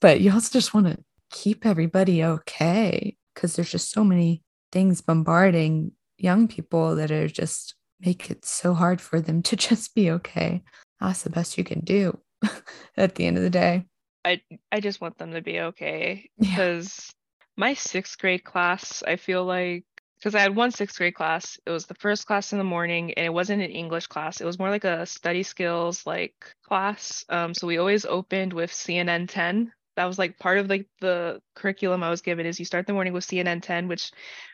but 0.01 0.21
you 0.21 0.33
also 0.33 0.51
just 0.53 0.75
want 0.75 0.87
to 0.87 0.99
keep 1.31 1.65
everybody 1.65 2.23
okay 2.25 3.17
because 3.35 3.57
there's 3.57 3.71
just 3.71 3.91
so 3.91 4.05
many 4.05 4.43
things 4.71 5.01
bombarding 5.01 5.93
young 6.19 6.49
people 6.49 6.97
that 6.97 7.11
are 7.11 7.29
just 7.29 7.75
make 8.01 8.31
it 8.31 8.45
so 8.45 8.75
hard 8.75 9.01
for 9.01 9.21
them 9.21 9.43
to 9.43 9.57
just 9.69 9.95
be 9.95 10.11
okay. 10.11 10.63
That's 11.01 11.23
the 11.23 11.31
best 11.31 11.59
you 11.59 11.65
can 11.65 11.81
do 11.81 12.19
at 12.97 13.15
the 13.17 13.27
end 13.27 13.37
of 13.37 13.43
the 13.43 13.51
day. 13.51 13.87
I 14.25 14.41
I 14.71 14.81
just 14.81 15.01
want 15.01 15.19
them 15.19 15.33
to 15.33 15.43
be 15.43 15.59
okay 15.61 16.31
because 16.39 17.09
yeah. 17.09 17.45
my 17.57 17.75
sixth 17.75 18.19
grade 18.19 18.45
class, 18.45 19.03
I 19.05 19.17
feel 19.17 19.45
like 19.45 19.85
because 20.23 20.37
I 20.37 20.41
had 20.41 20.55
one 20.55 20.71
sixth 20.71 20.97
grade 20.97 21.15
class. 21.15 21.59
It 21.67 21.71
was 21.71 21.87
the 21.87 21.97
first 21.97 22.27
class 22.27 22.53
in 22.53 22.59
the 22.59 22.65
morning, 22.65 23.13
and 23.15 23.27
it 23.27 23.33
wasn't 23.33 23.63
an 23.63 23.71
English 23.71 24.07
class. 24.07 24.41
It 24.41 24.45
was 24.45 24.59
more 24.59 24.71
like 24.71 24.85
a 24.85 25.05
study 25.05 25.43
skills 25.43 26.07
like 26.07 26.35
class. 26.65 27.25
Um, 27.29 27.55
so 27.55 27.67
we 27.67 27.79
always 27.79 28.05
opened 28.05 28.53
with 28.53 28.71
CNN 28.71 29.29
10 29.29 29.73
that 29.97 30.07
was 30.07 30.19
like 30.19 30.39
part 30.39 30.59
of 30.59 30.69
like 30.69 30.87
the 31.01 31.41
curriculum 31.55 32.03
I 32.03 32.11
was 32.11 32.23
given 32.23 32.47
is 32.47 32.59
you 32.59 32.65
start 32.65 32.87
the 32.87 32.93
morning 32.93 33.13
with 33.13 33.27
CNN 33.27 33.63
10, 33.63 33.89
which 33.89 34.11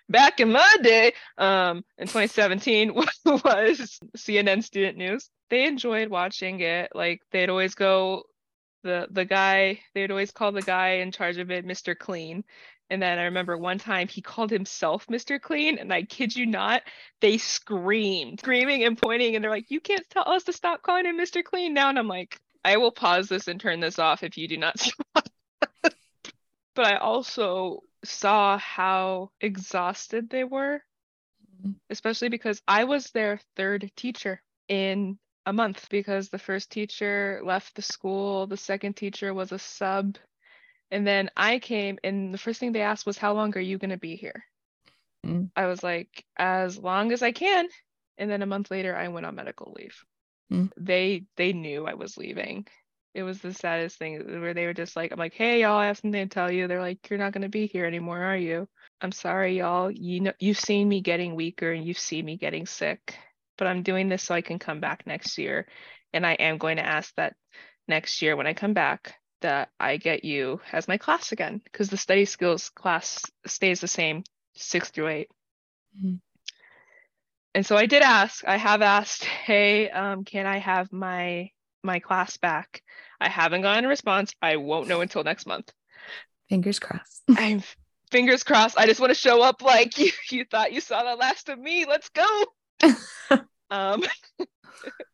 back 0.09 0.41
in 0.41 0.51
my 0.51 0.77
day, 0.83 1.13
um, 1.37 1.85
in 1.97 2.07
2017 2.07 2.95
was 2.95 3.99
CNN 4.17 4.65
Student 4.65 4.99
News. 4.99 5.31
They 5.51 5.67
enjoyed 5.67 6.09
watching 6.09 6.61
it. 6.61 6.91
Like 6.95 7.21
they'd 7.31 7.51
always 7.51 7.75
go, 7.75 8.25
the 8.85 9.09
the 9.11 9.25
guy 9.25 9.81
they'd 9.95 10.11
always 10.11 10.31
call 10.31 10.53
the 10.53 10.63
guy 10.63 10.99
in 10.99 11.11
charge 11.11 11.39
of 11.39 11.51
it 11.51 11.67
Mr. 11.67 11.99
Clean. 11.99 12.45
And 12.91 13.03
then 13.03 13.19
I 13.19 13.25
remember 13.25 13.57
one 13.57 13.79
time 13.79 14.09
he 14.09 14.23
called 14.23 14.51
himself 14.51 15.07
Mr. 15.09 15.41
Clean, 15.41 15.79
and 15.79 15.93
I 15.93 16.03
kid 16.05 16.35
you 16.35 16.47
not, 16.47 16.83
they 17.21 17.37
screamed, 17.37 18.41
screaming 18.41 18.85
and 18.85 18.97
pointing, 18.97 19.35
and 19.35 19.45
they're 19.45 19.51
like, 19.51 19.71
"You 19.71 19.81
can't 19.81 20.09
tell 20.09 20.29
us 20.29 20.45
to 20.45 20.53
stop 20.53 20.83
calling 20.83 21.05
him 21.05 21.19
Mr. 21.19 21.45
Clean 21.45 21.75
now." 21.75 21.91
And 21.91 21.99
I'm 21.99 22.09
like, 22.09 22.41
I 22.65 22.77
will 22.77 22.91
pause 22.91 23.29
this 23.29 23.49
and 23.49 23.61
turn 23.61 23.81
this 23.81 23.99
off 23.99 24.23
if 24.23 24.37
you 24.37 24.49
do 24.49 24.57
not 24.57 24.79
stop. 24.79 25.29
but 25.83 26.87
I 26.87 26.97
also 26.97 27.83
saw 28.05 28.59
how 28.59 29.31
exhausted 29.41 30.31
they 30.31 30.45
were, 30.45 30.83
mm-hmm. 31.61 31.73
especially 31.91 32.29
because 32.29 32.63
I 32.67 32.85
was 32.85 33.11
their 33.11 33.41
third 33.57 33.91
teacher 33.97 34.43
in 34.69 35.19
a 35.47 35.53
month 35.53 35.89
because 35.91 36.29
the 36.29 36.39
first 36.39 36.71
teacher 36.71 37.41
left 37.43 37.75
the 37.75 37.83
school, 37.83 38.47
the 38.47 38.57
second 38.57 38.97
teacher 38.97 39.33
was 39.33 39.51
a 39.51 39.59
sub, 39.59 40.19
and 40.91 41.07
then 41.07 41.31
I 41.37 41.59
came 41.59 41.99
and 42.03 42.33
the 42.33 42.39
first 42.39 42.61
thing 42.61 42.73
they 42.73 42.81
asked 42.81 43.07
was 43.07 43.19
how 43.19 43.35
long 43.35 43.57
are 43.57 43.61
you 43.61 43.79
going 43.79 43.91
to 43.91 43.99
be 43.99 44.17
here? 44.17 44.45
Mm. 45.27 45.51
I 45.55 45.67
was 45.67 45.83
like 45.83 46.25
as 46.37 46.79
long 46.79 47.13
as 47.13 47.23
I 47.23 47.33
can. 47.33 47.69
And 48.17 48.31
then 48.31 48.43
a 48.43 48.47
month 48.47 48.71
later 48.71 48.97
I 48.97 49.09
went 49.09 49.27
on 49.27 49.35
medical 49.35 49.75
leave. 49.77 49.97
Mm. 50.53 50.71
They 50.77 51.25
they 51.37 51.53
knew 51.53 51.87
I 51.87 51.95
was 51.95 52.17
leaving. 52.17 52.67
It 53.15 53.23
was 53.23 53.41
the 53.41 53.53
saddest 53.53 53.99
thing 53.99 54.41
where 54.41 54.55
they 54.55 54.67
were 54.67 54.75
just 54.75 54.95
like, 54.95 55.13
I'm 55.13 55.19
like, 55.19 55.35
hey 55.35 55.63
y'all, 55.63 55.79
I 55.79 55.87
have 55.87 55.99
something 55.99 56.29
to 56.29 56.33
tell 56.33 56.51
you. 56.51 56.69
They're 56.69 56.81
like, 56.81 57.09
you're 57.11 57.19
not 57.19 57.33
gonna 57.33 57.49
be 57.49 57.67
here 57.67 57.85
anymore, 57.85 58.23
are 58.23 58.37
you? 58.37 58.69
I'm 59.01 59.13
sorry, 59.13 59.59
y'all. 59.59 59.91
You 59.91 60.21
know, 60.21 60.33
you've 60.39 60.59
seen 60.59 60.89
me 60.89 61.01
getting 61.01 61.35
weaker 61.35 61.71
and 61.71 61.85
you've 61.85 61.99
seen 61.99 62.25
me 62.25 62.37
getting 62.37 62.67
sick, 62.67 63.17
but 63.57 63.67
I'm 63.67 63.83
doing 63.83 64.09
this 64.09 64.23
so 64.23 64.35
I 64.35 64.41
can 64.41 64.59
come 64.59 64.81
back 64.81 65.07
next 65.07 65.39
year. 65.39 65.67
And 66.13 66.27
I 66.27 66.33
am 66.33 66.59
going 66.59 66.79
to 66.79 66.87
ask 66.87 67.15
that 67.17 67.35
next 67.87 68.23
year 68.23 68.35
when 68.37 68.47
I 68.47 68.55
come 68.55 68.73
back 68.73 69.15
that 69.41 69.71
I 69.79 69.97
get 69.97 70.25
you 70.25 70.61
as 70.73 70.89
my 70.89 70.97
class 70.97 71.33
again 71.33 71.61
because 71.65 71.89
the 71.89 71.97
study 71.97 72.25
skills 72.25 72.71
class 72.71 73.23
stays 73.47 73.81
the 73.81 73.89
same, 73.89 74.25
six 74.55 74.91
through 74.91 75.09
8 75.09 75.29
mm-hmm. 75.97 76.15
And 77.55 77.67
so 77.67 77.77
I 77.77 77.87
did 77.87 78.03
ask. 78.03 78.47
I 78.47 78.57
have 78.57 78.83
asked, 78.83 79.25
hey, 79.25 79.91
um, 79.91 80.25
can 80.25 80.47
I 80.47 80.59
have 80.59 80.93
my 80.93 81.51
my 81.83 81.99
class 81.99 82.37
back? 82.37 82.83
I 83.21 83.29
haven't 83.29 83.63
gotten 83.63 83.85
a 83.85 83.89
response. 83.89 84.33
I 84.41 84.57
won't 84.57 84.87
know 84.87 85.01
until 85.01 85.25
next 85.25 85.47
month. 85.47 85.73
Fingers 86.49 86.79
crossed. 86.79 87.23
I'm 87.37 87.63
fingers 88.11 88.45
crossed. 88.45 88.79
I 88.79 88.87
just 88.87 89.01
want 89.01 89.11
to 89.11 89.19
show 89.19 89.43
up 89.43 89.63
like 89.63 89.99
you, 89.99 90.13
you 90.31 90.45
thought 90.45 90.73
you 90.73 90.81
saw 90.81 91.03
the 91.03 91.17
last 91.17 91.49
of 91.49 91.59
me. 91.59 91.85
Let's 91.87 92.11
go. 92.11 92.45
um 93.71 94.05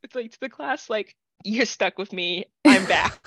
it's 0.02 0.14
like 0.14 0.32
to 0.32 0.40
the 0.40 0.48
class, 0.48 0.88
like, 0.88 1.14
you're 1.44 1.66
stuck 1.66 1.98
with 1.98 2.12
me. 2.12 2.44
I'm 2.64 2.87
back. 2.87 3.18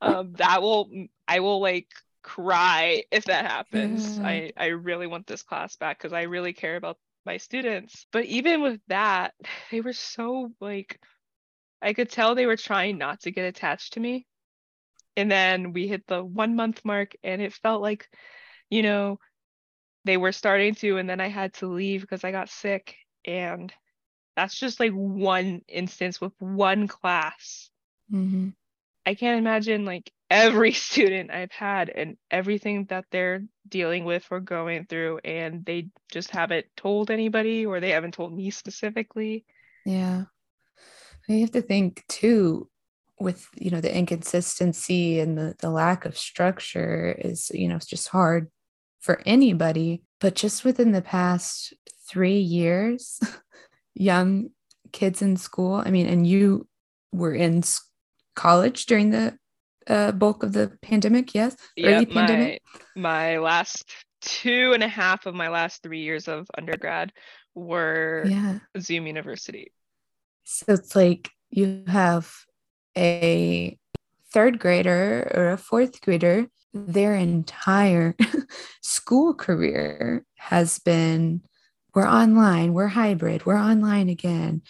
Um, 0.00 0.32
that 0.38 0.62
will 0.62 0.90
I 1.26 1.40
will 1.40 1.60
like 1.60 1.88
cry 2.22 3.04
if 3.10 3.24
that 3.24 3.46
happens. 3.46 4.18
Yeah. 4.18 4.26
I, 4.26 4.52
I 4.56 4.66
really 4.66 5.06
want 5.06 5.26
this 5.26 5.42
class 5.42 5.76
back 5.76 5.98
because 5.98 6.12
I 6.12 6.22
really 6.22 6.52
care 6.52 6.76
about 6.76 6.98
my 7.24 7.36
students. 7.36 8.06
But 8.12 8.24
even 8.26 8.62
with 8.62 8.80
that, 8.88 9.34
they 9.70 9.80
were 9.80 9.92
so 9.92 10.50
like 10.60 10.98
I 11.82 11.92
could 11.92 12.10
tell 12.10 12.34
they 12.34 12.46
were 12.46 12.56
trying 12.56 12.98
not 12.98 13.20
to 13.20 13.30
get 13.30 13.46
attached 13.46 13.94
to 13.94 14.00
me. 14.00 14.26
And 15.16 15.30
then 15.30 15.72
we 15.72 15.88
hit 15.88 16.06
the 16.06 16.24
one 16.24 16.56
month 16.56 16.84
mark 16.84 17.14
and 17.22 17.42
it 17.42 17.52
felt 17.52 17.82
like 17.82 18.08
you 18.70 18.82
know, 18.82 19.18
they 20.04 20.16
were 20.16 20.32
starting 20.32 20.74
to, 20.76 20.96
and 20.96 21.10
then 21.10 21.20
I 21.20 21.28
had 21.28 21.54
to 21.54 21.66
leave 21.66 22.00
because 22.00 22.24
I 22.24 22.30
got 22.30 22.48
sick. 22.48 22.96
And 23.24 23.72
that's 24.36 24.58
just 24.58 24.80
like 24.80 24.92
one 24.92 25.62
instance 25.68 26.20
with 26.20 26.32
one 26.38 26.88
class. 26.88 27.68
Mm-hmm. 28.10 28.50
I 29.06 29.14
can't 29.14 29.38
imagine 29.38 29.84
like 29.84 30.12
every 30.30 30.72
student 30.88 31.30
I've 31.30 31.52
had 31.52 31.88
and 31.90 32.16
everything 32.30 32.86
that 32.86 33.06
they're 33.10 33.42
dealing 33.68 34.04
with 34.04 34.26
or 34.30 34.40
going 34.40 34.86
through, 34.86 35.20
and 35.24 35.64
they 35.64 35.88
just 36.10 36.30
haven't 36.30 36.66
told 36.76 37.10
anybody 37.10 37.66
or 37.66 37.80
they 37.80 37.90
haven't 37.90 38.14
told 38.14 38.34
me 38.34 38.50
specifically. 38.50 39.44
Yeah. 39.84 40.24
You 41.28 41.40
have 41.40 41.52
to 41.52 41.62
think 41.62 42.04
too 42.08 42.68
with 43.20 43.46
you 43.56 43.70
know 43.70 43.80
the 43.80 43.94
inconsistency 43.94 45.20
and 45.20 45.36
the, 45.36 45.54
the 45.58 45.70
lack 45.70 46.06
of 46.06 46.16
structure 46.16 47.14
is 47.18 47.50
you 47.52 47.68
know 47.68 47.76
it's 47.76 47.86
just 47.86 48.08
hard 48.08 48.50
for 49.00 49.22
anybody. 49.26 50.02
But 50.20 50.34
just 50.34 50.64
within 50.64 50.92
the 50.92 51.02
past 51.02 51.72
three 52.08 52.38
years, 52.38 53.20
young 53.94 54.50
kids 54.92 55.22
in 55.22 55.36
school, 55.36 55.82
I 55.84 55.90
mean, 55.90 56.06
and 56.06 56.26
you 56.26 56.66
were 57.12 57.34
in 57.34 57.62
college 58.40 58.86
during 58.86 59.10
the 59.10 59.36
uh, 59.86 60.12
bulk 60.12 60.42
of 60.42 60.54
the 60.54 60.72
pandemic, 60.80 61.34
yes? 61.34 61.56
Yeah, 61.76 62.02
my, 62.10 62.58
my 62.96 63.38
last 63.38 63.84
two 64.22 64.72
and 64.72 64.82
a 64.82 64.88
half 64.88 65.26
of 65.26 65.34
my 65.34 65.48
last 65.48 65.82
three 65.82 66.00
years 66.00 66.26
of 66.26 66.46
undergrad 66.56 67.12
were 67.54 68.24
yeah. 68.26 68.60
Zoom 68.78 69.06
University. 69.06 69.72
So 70.44 70.72
it's 70.72 70.96
like 70.96 71.28
you 71.50 71.84
have 71.86 72.32
a 72.96 73.78
third 74.32 74.58
grader 74.58 75.30
or 75.34 75.50
a 75.50 75.58
fourth 75.58 76.00
grader 76.00 76.46
their 76.72 77.14
entire 77.14 78.14
school 78.80 79.34
career 79.34 80.24
has 80.36 80.78
been 80.78 81.42
we're 81.94 82.08
online, 82.08 82.72
we're 82.72 82.86
hybrid, 82.86 83.44
we're 83.44 83.58
online 83.58 84.08
again. 84.08 84.62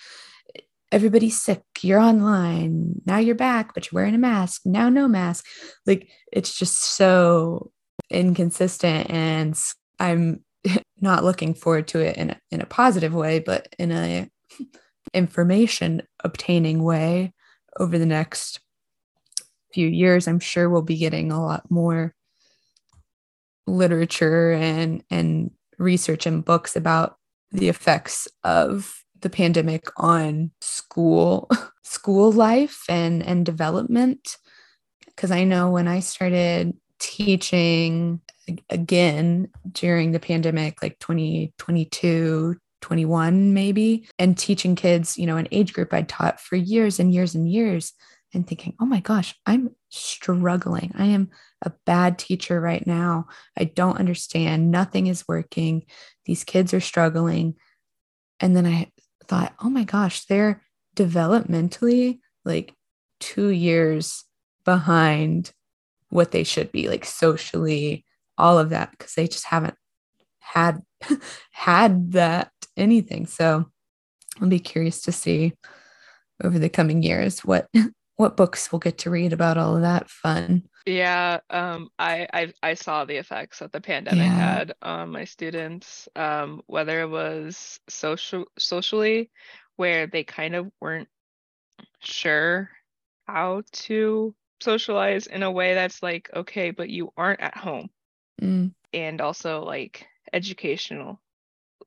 Everybody's 0.93 1.41
sick, 1.41 1.63
you're 1.83 2.01
online. 2.01 3.01
Now 3.07 3.19
you're 3.19 3.35
back, 3.35 3.75
but 3.75 3.91
you're 3.91 4.01
wearing 4.01 4.15
a 4.15 4.19
mask. 4.19 4.63
Now, 4.65 4.89
no 4.89 5.07
mask. 5.07 5.47
Like 5.87 6.09
it's 6.33 6.59
just 6.59 6.83
so 6.97 7.71
inconsistent. 8.11 9.11
And 9.11 9.59
I'm 9.99 10.45
not 11.01 11.25
looking 11.25 11.55
forward 11.55 11.89
to 11.89 12.01
it 12.01 12.17
in 12.17 12.31
a, 12.31 12.41
in 12.51 12.61
a 12.61 12.67
positive 12.67 13.15
way, 13.15 13.39
but 13.39 13.75
in 13.79 13.93
a 13.93 14.29
information 15.15 16.03
obtaining 16.25 16.83
way 16.83 17.33
over 17.79 17.99
the 17.99 18.07
next 18.07 18.61
few 19.73 19.87
years, 19.87 20.27
I'm 20.27 20.41
sure 20.41 20.69
we'll 20.69 20.83
be 20.83 20.99
getting 20.99 21.31
a 21.31 21.41
lot 21.41 21.71
more 21.71 22.15
literature 23.67 24.53
and 24.53 25.05
and 25.11 25.51
research 25.79 26.27
and 26.27 26.45
books 26.45 26.77
about 26.77 27.17
the 27.53 27.69
effects 27.69 28.29
of 28.45 29.03
the 29.21 29.31
pandemic 29.31 29.87
on 29.97 30.51
school 30.61 31.49
school 31.83 32.33
life 32.33 32.85
and 32.89 33.23
and 33.23 33.45
development 33.45 34.37
because 35.07 35.31
I 35.31 35.45
know 35.45 35.71
when 35.71 35.89
I 35.89 36.01
started 36.01 36.77
teaching 36.99 38.21
again 38.69 39.49
during 39.73 40.13
the 40.13 40.21
pandemic 40.21 40.83
like 40.83 40.99
2022 40.99 42.57
21 42.83 43.55
maybe 43.55 44.09
and 44.19 44.37
teaching 44.37 44.75
kids 44.75 45.17
you 45.17 45.27
know 45.27 45.37
an 45.37 45.47
age 45.53 45.73
group 45.73 45.95
i 45.95 46.03
taught 46.03 46.41
for 46.41 46.57
years 46.57 46.99
and 46.99 47.15
years 47.15 47.35
and 47.35 47.49
years 47.49 47.93
and 48.33 48.47
thinking, 48.47 48.75
oh 48.81 48.87
my 48.87 49.01
gosh, 49.01 49.35
I'm 49.47 49.75
struggling. 49.89 50.93
I 50.97 51.07
am 51.07 51.31
a 51.63 51.73
bad 51.85 52.19
teacher 52.19 52.61
right 52.61 52.87
now. 52.87 53.27
I 53.59 53.65
don't 53.65 53.99
understand. 53.99 54.71
Nothing 54.71 55.09
is 55.09 55.27
working. 55.27 55.85
These 56.25 56.45
kids 56.45 56.73
are 56.73 56.81
struggling. 56.81 57.57
And 58.39 58.57
then 58.57 58.67
I 58.67 58.91
thought, 59.31 59.55
oh 59.63 59.71
my 59.71 59.85
gosh, 59.85 60.25
they're 60.25 60.61
developmentally 60.97 62.19
like 62.45 62.75
two 63.21 63.49
years 63.49 64.25
behind 64.65 65.53
what 66.09 66.33
they 66.33 66.43
should 66.43 66.73
be, 66.73 66.89
like 66.89 67.05
socially, 67.05 68.05
all 68.37 68.59
of 68.59 68.71
that, 68.71 68.91
because 68.91 69.15
they 69.15 69.29
just 69.29 69.45
haven't 69.45 69.77
had 70.41 70.83
had 71.53 72.11
that 72.13 72.51
anything. 72.77 73.27
So 73.27 73.67
I'll 74.41 74.49
be 74.49 74.59
curious 74.59 75.03
to 75.03 75.13
see 75.13 75.53
over 76.43 76.59
the 76.59 76.69
coming 76.69 77.05
years 77.05 77.45
what 77.45 77.69
what 78.21 78.37
books 78.37 78.71
we'll 78.71 78.79
get 78.79 78.99
to 78.99 79.11
read 79.11 79.33
about 79.33 79.57
all 79.57 79.77
of 79.77 79.83
that 79.83 80.11
fun. 80.11 80.63
Yeah, 80.85 81.41
um, 81.49 81.89
I, 81.99 82.29
I 82.33 82.53
I 82.63 82.75
saw 82.75 83.05
the 83.05 83.17
effects 83.17 83.61
that 83.61 83.73
the 83.73 83.81
pandemic 83.81 84.21
yeah. 84.25 84.29
had 84.29 84.75
on 84.83 85.11
my 85.11 85.25
students, 85.25 86.07
um, 86.15 86.61
whether 86.67 87.01
it 87.01 87.09
was 87.09 87.81
social 87.89 88.45
socially, 88.59 89.31
where 89.77 90.07
they 90.07 90.23
kind 90.23 90.55
of 90.55 90.71
weren't 90.81 91.09
sure 92.01 92.71
how 93.27 93.63
to 93.73 94.35
socialize 94.61 95.27
in 95.27 95.43
a 95.43 95.51
way 95.51 95.73
that's 95.75 96.03
like 96.03 96.29
okay, 96.35 96.73
but 96.73 96.91
you 96.91 97.13
aren't 97.17 97.41
at 97.41 97.57
home, 97.57 97.89
mm. 98.41 98.71
and 98.93 99.21
also 99.23 99.65
like 99.65 100.07
educational, 100.31 101.21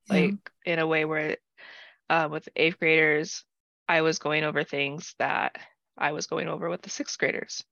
like 0.10 0.36
yeah. 0.66 0.74
in 0.74 0.80
a 0.80 0.88
way 0.88 1.06
where, 1.06 1.38
uh, 2.10 2.28
with 2.32 2.50
eighth 2.56 2.80
graders, 2.80 3.44
I 3.88 4.02
was 4.02 4.18
going 4.18 4.44
over 4.44 4.64
things 4.64 5.14
that 5.20 5.58
I 5.98 6.12
was 6.12 6.28
going 6.28 6.48
over 6.48 6.70
with 6.70 6.82
the 6.82 6.90
sixth 6.90 7.18
graders. 7.18 7.64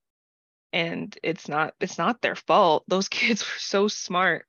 And 0.73 1.17
it's 1.23 1.47
not 1.49 1.73
it's 1.79 1.97
not 1.97 2.21
their 2.21 2.35
fault. 2.35 2.83
Those 2.87 3.07
kids 3.09 3.43
were 3.43 3.59
so 3.59 3.87
smart. 3.87 4.45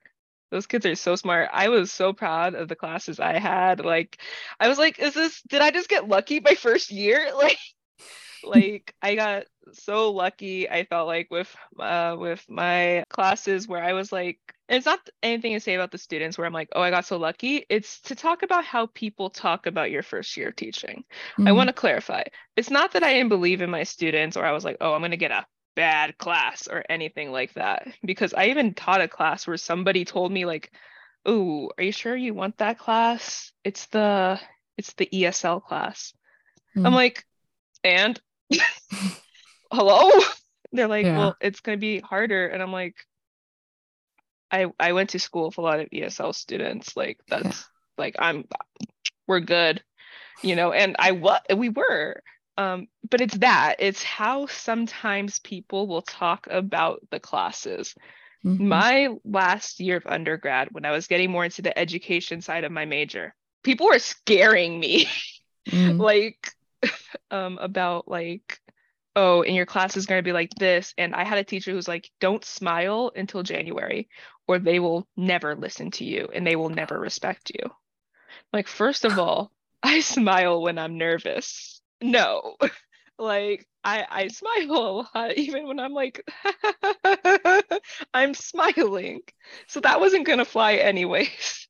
Those 0.51 0.67
kids 0.67 0.85
are 0.85 0.95
so 0.95 1.17
smart. 1.17 1.49
I 1.53 1.71
was 1.71 1.91
so 1.91 2.13
proud 2.13 2.55
of 2.55 2.69
the 2.69 2.77
classes 2.77 3.19
I 3.19 3.39
had. 3.39 3.85
Like 3.85 4.19
I 4.61 4.69
was 4.69 4.79
like, 4.79 4.99
is 4.99 5.15
this 5.15 5.43
did 5.43 5.63
I 5.63 5.71
just 5.71 5.89
get 5.89 6.09
lucky 6.09 6.41
my 6.41 6.55
first 6.55 6.91
year? 6.91 7.31
Like 7.37 7.59
like 8.45 8.95
I 9.01 9.15
got 9.15 9.45
so 9.73 10.11
lucky 10.11 10.69
I 10.69 10.85
felt 10.85 11.07
like 11.07 11.29
with 11.31 11.55
uh 11.79 12.17
with 12.19 12.45
my 12.49 13.05
classes 13.09 13.69
where 13.69 13.83
I 13.83 13.93
was 13.93 14.13
like 14.13 14.39
it's 14.73 14.87
not 14.87 15.01
anything 15.23 15.53
to 15.53 15.61
say 15.61 15.75
about 15.75 15.91
the 15.91 15.99
students 15.99 16.39
where 16.39 16.47
I'm 16.47 16.53
like, 16.55 16.71
oh, 16.75 16.81
I 16.81 16.89
got 16.89 17.05
so 17.05 17.19
lucky. 17.19 17.67
It's 17.69 18.01
to 18.03 18.15
talk 18.15 18.43
about 18.43 18.65
how 18.65 18.87
people 18.87 19.29
talk 19.29 19.67
about 19.67 19.91
your 19.91 20.03
first 20.03 20.35
year 20.37 20.51
teaching. 20.51 21.05
Mm-hmm. 21.33 21.47
I 21.47 21.53
want 21.53 21.69
to 21.69 21.75
clarify. 21.75 22.23
It's 22.57 22.71
not 22.71 22.93
that 22.93 23.03
I 23.03 23.13
didn't 23.13 23.29
believe 23.29 23.61
in 23.61 23.69
my 23.69 23.83
students 23.83 24.37
or 24.37 24.47
I 24.47 24.53
was 24.53 24.65
like, 24.65 24.79
oh, 24.81 24.95
I'm 24.95 25.03
going 25.03 25.11
to 25.11 25.19
get 25.19 25.31
a 25.31 25.47
bad 25.77 26.17
class 26.17 26.69
or 26.69 26.85
anything 26.89 27.31
like 27.33 27.53
that. 27.55 27.87
Because 28.03 28.33
I 28.33 28.47
even 28.47 28.73
taught 28.73 29.03
a 29.03 29.09
class 29.09 29.47
where 29.47 29.59
somebody 29.59 30.07
told 30.07 30.33
me 30.33 30.47
like, 30.47 30.73
oh, 31.27 31.71
are 31.77 31.85
you 31.85 31.93
sure 31.93 32.17
you 32.17 32.33
want 32.33 32.57
that 32.59 32.79
class? 32.79 33.53
It's 33.65 33.87
the 33.87 34.41
it's 34.79 34.95
the 34.95 35.09
ESL 35.13 35.63
class. 35.63 36.15
Mm-hmm. 36.75 36.87
I'm 36.87 36.95
like, 36.95 37.27
and 37.85 38.19
hello? 39.73 40.11
They're 40.73 40.89
like, 40.89 41.05
yeah. 41.07 41.19
well, 41.19 41.37
it's 41.41 41.61
going 41.61 41.77
to 41.77 41.81
be 41.81 42.01
harder. 42.01 42.47
And 42.49 42.63
I'm 42.63 42.73
like, 42.73 42.97
I 44.51 44.67
I 44.79 44.93
went 44.93 45.11
to 45.11 45.19
school 45.19 45.47
with 45.47 45.59
a 45.59 45.63
lot 45.63 45.81
of 45.81 45.89
ESL 45.91 46.33
students. 46.35 46.97
Like 46.97 47.19
that's 47.29 47.45
yeah. 47.45 47.53
like 47.99 48.17
I'm 48.19 48.45
we're 49.27 49.41
good, 49.41 49.83
you 50.43 50.57
know, 50.57 50.73
and 50.73 50.97
I 50.99 51.13
what 51.13 51.47
we 51.57 51.69
were. 51.69 52.23
Um, 52.59 52.89
but 53.11 53.21
it's 53.23 53.37
that 53.39 53.77
it's 53.79 54.03
how 54.03 54.47
sometimes 54.47 55.41
people 55.41 55.87
will 55.89 56.03
talk 56.03 56.47
about 56.51 57.01
the 57.11 57.21
classes 57.21 57.95
Mhm. 58.45 58.59
my 58.59 59.09
last 59.25 59.79
year 59.81 59.99
of 59.99 60.07
undergrad 60.07 60.69
when 60.73 60.85
i 60.85 60.91
was 60.91 61.07
getting 61.07 61.31
more 61.31 61.45
into 61.45 61.63
the 61.63 61.79
education 61.79 62.41
side 62.41 62.65
of 62.65 62.73
my 62.73 62.85
major 62.87 63.35
people 63.63 63.87
were 63.87 63.99
scaring 64.01 64.81
me 64.81 65.09
Mm. 65.71 66.01
like 66.01 66.51
um 67.31 67.59
about 67.59 68.09
like 68.09 68.59
oh 69.17 69.43
and 69.43 69.55
your 69.55 69.67
class 69.67 69.97
is 69.97 70.07
going 70.07 70.19
to 70.19 70.25
be 70.25 70.33
like 70.33 70.51
this. 70.55 70.95
And 70.99 71.15
i 71.15 71.25
had 71.25 71.39
a 71.39 71.45
teacher 71.45 71.73
who's 71.73 71.89
like 71.89 72.11
don't 72.21 72.45
smile 72.45 73.13
until 73.15 73.43
january 73.43 74.09
or 74.49 74.59
they 74.59 74.79
will 74.79 75.07
never 75.17 75.55
listen 75.55 75.91
to 75.93 76.05
you 76.05 76.29
and 76.35 76.47
they 76.47 76.57
will 76.57 76.71
never 76.71 76.99
respect 76.99 77.53
you. 77.55 77.71
Like 78.53 78.69
first 78.69 79.05
of 79.05 79.19
all 79.19 79.53
i 79.83 80.01
smile 80.01 80.63
when 80.63 80.79
i'm 80.79 80.99
nervous. 80.99 81.81
No. 82.01 82.57
Like 83.19 83.69
i 83.85 84.05
i 84.11 84.29
smile 84.29 85.07
a 85.15 85.17
lot 85.17 85.37
even 85.37 85.69
when 85.69 85.79
i'm 85.79 85.93
like 85.93 86.27
i'm 88.15 88.35
smiling. 88.35 89.21
So 89.69 89.81
that 89.81 90.01
wasn't 90.01 90.27
going 90.27 90.39
to 90.39 90.45
fly 90.45 90.75
anyways 90.75 91.69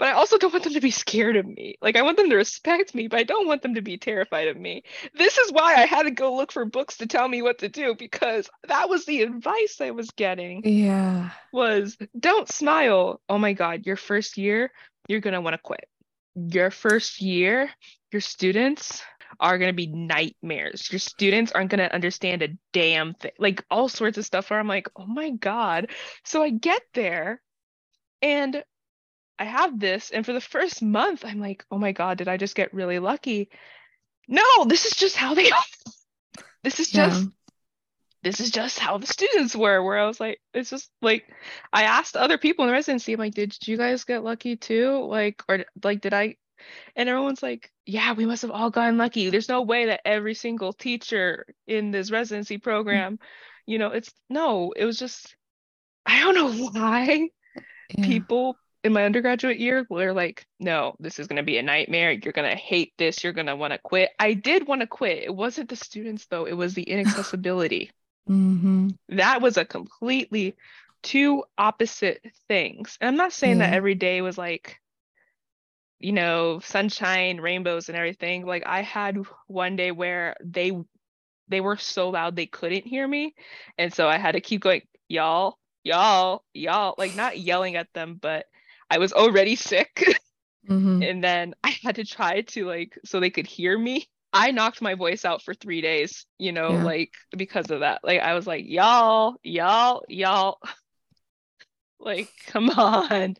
but 0.00 0.08
I 0.08 0.12
also 0.12 0.38
don't 0.38 0.50
want 0.52 0.64
them 0.64 0.72
to 0.72 0.80
be 0.80 0.90
scared 0.90 1.36
of 1.36 1.46
me. 1.46 1.76
Like 1.82 1.94
I 1.94 2.00
want 2.00 2.16
them 2.16 2.30
to 2.30 2.36
respect 2.36 2.94
me, 2.94 3.06
but 3.06 3.20
I 3.20 3.22
don't 3.22 3.46
want 3.46 3.60
them 3.60 3.74
to 3.74 3.82
be 3.82 3.98
terrified 3.98 4.48
of 4.48 4.56
me. 4.56 4.82
This 5.14 5.36
is 5.36 5.52
why 5.52 5.74
I 5.74 5.84
had 5.84 6.04
to 6.04 6.10
go 6.10 6.34
look 6.34 6.52
for 6.52 6.64
books 6.64 6.96
to 6.96 7.06
tell 7.06 7.28
me 7.28 7.42
what 7.42 7.58
to 7.58 7.68
do 7.68 7.94
because 7.94 8.48
that 8.66 8.88
was 8.88 9.04
the 9.04 9.20
advice 9.20 9.76
I 9.78 9.90
was 9.90 10.10
getting 10.12 10.62
Yeah. 10.64 11.32
was 11.52 11.98
don't 12.18 12.48
smile. 12.48 13.20
Oh 13.28 13.36
my 13.36 13.52
god, 13.52 13.84
your 13.84 13.96
first 13.96 14.38
year, 14.38 14.72
you're 15.06 15.20
going 15.20 15.34
to 15.34 15.42
want 15.42 15.52
to 15.52 15.58
quit. 15.62 15.84
Your 16.34 16.70
first 16.70 17.20
year, 17.20 17.68
your 18.10 18.22
students 18.22 19.02
are 19.38 19.58
going 19.58 19.68
to 19.68 19.76
be 19.76 19.86
nightmares. 19.86 20.90
Your 20.90 20.98
students 20.98 21.52
aren't 21.52 21.70
going 21.70 21.86
to 21.86 21.94
understand 21.94 22.42
a 22.42 22.48
damn 22.72 23.12
thing. 23.12 23.32
Like 23.38 23.66
all 23.70 23.90
sorts 23.90 24.16
of 24.16 24.24
stuff 24.24 24.48
where 24.48 24.58
I'm 24.58 24.66
like, 24.66 24.88
"Oh 24.96 25.06
my 25.06 25.28
god." 25.28 25.90
So 26.24 26.42
I 26.42 26.48
get 26.48 26.80
there 26.94 27.42
and 28.22 28.62
I 29.40 29.44
have 29.44 29.80
this, 29.80 30.10
and 30.10 30.24
for 30.26 30.32
the 30.34 30.40
first 30.40 30.82
month, 30.82 31.24
I'm 31.24 31.40
like, 31.40 31.64
oh 31.72 31.78
my 31.78 31.92
God, 31.92 32.18
did 32.18 32.28
I 32.28 32.36
just 32.36 32.54
get 32.56 32.74
really 32.74 33.00
lucky? 33.00 33.50
No, 34.28 34.44
this 34.66 34.86
is 34.86 34.92
just 34.96 35.16
how 35.16 35.34
they 35.34 35.50
are. 35.50 35.58
This 36.62 36.80
is 36.80 36.90
Yeah. 36.90 37.06
just 37.06 37.28
this 38.22 38.40
is 38.40 38.50
just 38.50 38.78
how 38.78 38.98
the 38.98 39.06
students 39.06 39.56
were. 39.56 39.82
Where 39.82 39.98
I 39.98 40.06
was 40.06 40.20
like, 40.20 40.40
it's 40.54 40.70
just 40.70 40.90
like 41.02 41.24
I 41.72 41.84
asked 41.84 42.16
other 42.16 42.38
people 42.38 42.64
in 42.64 42.68
the 42.68 42.74
residency, 42.74 43.14
I'm 43.14 43.18
like, 43.18 43.34
did 43.34 43.56
you 43.66 43.76
guys 43.78 44.04
get 44.04 44.24
lucky 44.24 44.56
too? 44.56 45.04
Like, 45.06 45.42
or 45.48 45.64
like 45.82 46.02
did 46.02 46.14
I 46.14 46.36
and 46.96 47.08
everyone's 47.08 47.42
like, 47.42 47.70
yeah, 47.86 48.12
we 48.14 48.26
must 48.26 48.42
have 48.42 48.50
all 48.50 48.70
gotten 48.70 48.98
lucky. 48.98 49.30
There's 49.30 49.48
no 49.48 49.62
way 49.62 49.86
that 49.86 50.02
every 50.06 50.34
single 50.34 50.72
teacher 50.72 51.46
in 51.66 51.90
this 51.90 52.10
residency 52.10 52.58
program, 52.58 53.18
you 53.66 53.78
know, 53.78 53.88
it's 53.88 54.12
no, 54.28 54.72
it 54.76 54.84
was 54.84 54.98
just 54.98 55.36
I 56.06 56.20
don't 56.20 56.34
know 56.34 56.70
why 56.72 57.30
Yeah. 57.96 58.04
people 58.06 58.58
in 58.82 58.92
my 58.92 59.04
undergraduate 59.04 59.58
year 59.58 59.86
were 59.90 60.12
like, 60.12 60.46
no, 60.58 60.94
this 61.00 61.18
is 61.18 61.26
going 61.26 61.36
to 61.36 61.42
be 61.42 61.58
a 61.58 61.62
nightmare. 61.62 62.12
You're 62.12 62.32
going 62.32 62.50
to 62.50 62.56
hate 62.56 62.92
this. 62.96 63.22
You're 63.22 63.34
going 63.34 63.46
to 63.46 63.56
want 63.56 63.72
to 63.72 63.78
quit. 63.78 64.10
I 64.18 64.32
did 64.34 64.66
want 64.66 64.80
to 64.80 64.86
quit. 64.86 65.22
It 65.22 65.34
wasn't 65.34 65.68
the 65.68 65.76
students, 65.76 66.26
though, 66.26 66.46
it 66.46 66.54
was 66.54 66.74
the 66.74 66.82
inaccessibility. 66.82 67.90
Mhm. 68.28 68.94
that 69.08 69.40
was 69.40 69.56
a 69.56 69.64
completely 69.64 70.54
two 71.02 71.42
opposite 71.58 72.24
things. 72.46 72.96
And 73.00 73.08
I'm 73.08 73.16
not 73.16 73.32
saying 73.32 73.58
that 73.58 73.72
every 73.72 73.94
day 73.96 74.20
was 74.20 74.38
like, 74.38 74.78
you 75.98 76.12
know, 76.12 76.60
sunshine, 76.60 77.40
rainbows, 77.40 77.88
and 77.88 77.96
everything. 77.98 78.46
Like 78.46 78.64
I 78.66 78.82
had 78.82 79.18
one 79.48 79.74
day 79.74 79.90
where 79.90 80.36
they 80.44 80.72
they 81.48 81.60
were 81.60 81.76
so 81.76 82.10
loud 82.10 82.36
they 82.36 82.46
couldn't 82.46 82.86
hear 82.86 83.08
me. 83.08 83.34
And 83.78 83.92
so 83.92 84.06
I 84.06 84.18
had 84.18 84.32
to 84.32 84.40
keep 84.40 84.60
going, 84.62 84.82
y'all, 85.08 85.58
y'all, 85.82 86.44
y'all, 86.54 86.94
like 86.98 87.16
not 87.16 87.38
yelling 87.38 87.74
at 87.76 87.92
them, 87.94 88.18
but 88.20 88.46
I 88.90 88.98
was 88.98 89.12
already 89.12 89.56
sick. 89.56 90.04
Mhm. 90.68 91.04
and 91.10 91.24
then 91.24 91.54
I 91.64 91.70
had 91.82 91.96
to 91.96 92.04
try 92.04 92.42
to 92.42 92.66
like 92.66 92.98
so 93.04 93.20
they 93.20 93.30
could 93.30 93.46
hear 93.46 93.78
me. 93.78 94.08
I 94.32 94.52
knocked 94.52 94.80
my 94.82 94.94
voice 94.94 95.24
out 95.24 95.42
for 95.42 95.54
three 95.54 95.80
days, 95.80 96.26
you 96.38 96.52
know, 96.52 96.70
Yeah. 96.70 96.84
like 96.84 97.12
because 97.36 97.70
of 97.70 97.80
that. 97.80 98.00
Like 98.04 98.20
I 98.20 98.34
was 98.34 98.46
like, 98.46 98.64
y'all, 98.66 99.36
y'all, 99.42 100.04
y'all. 100.08 100.58
like, 102.00 102.28
come 102.46 102.70
on. 102.70 103.36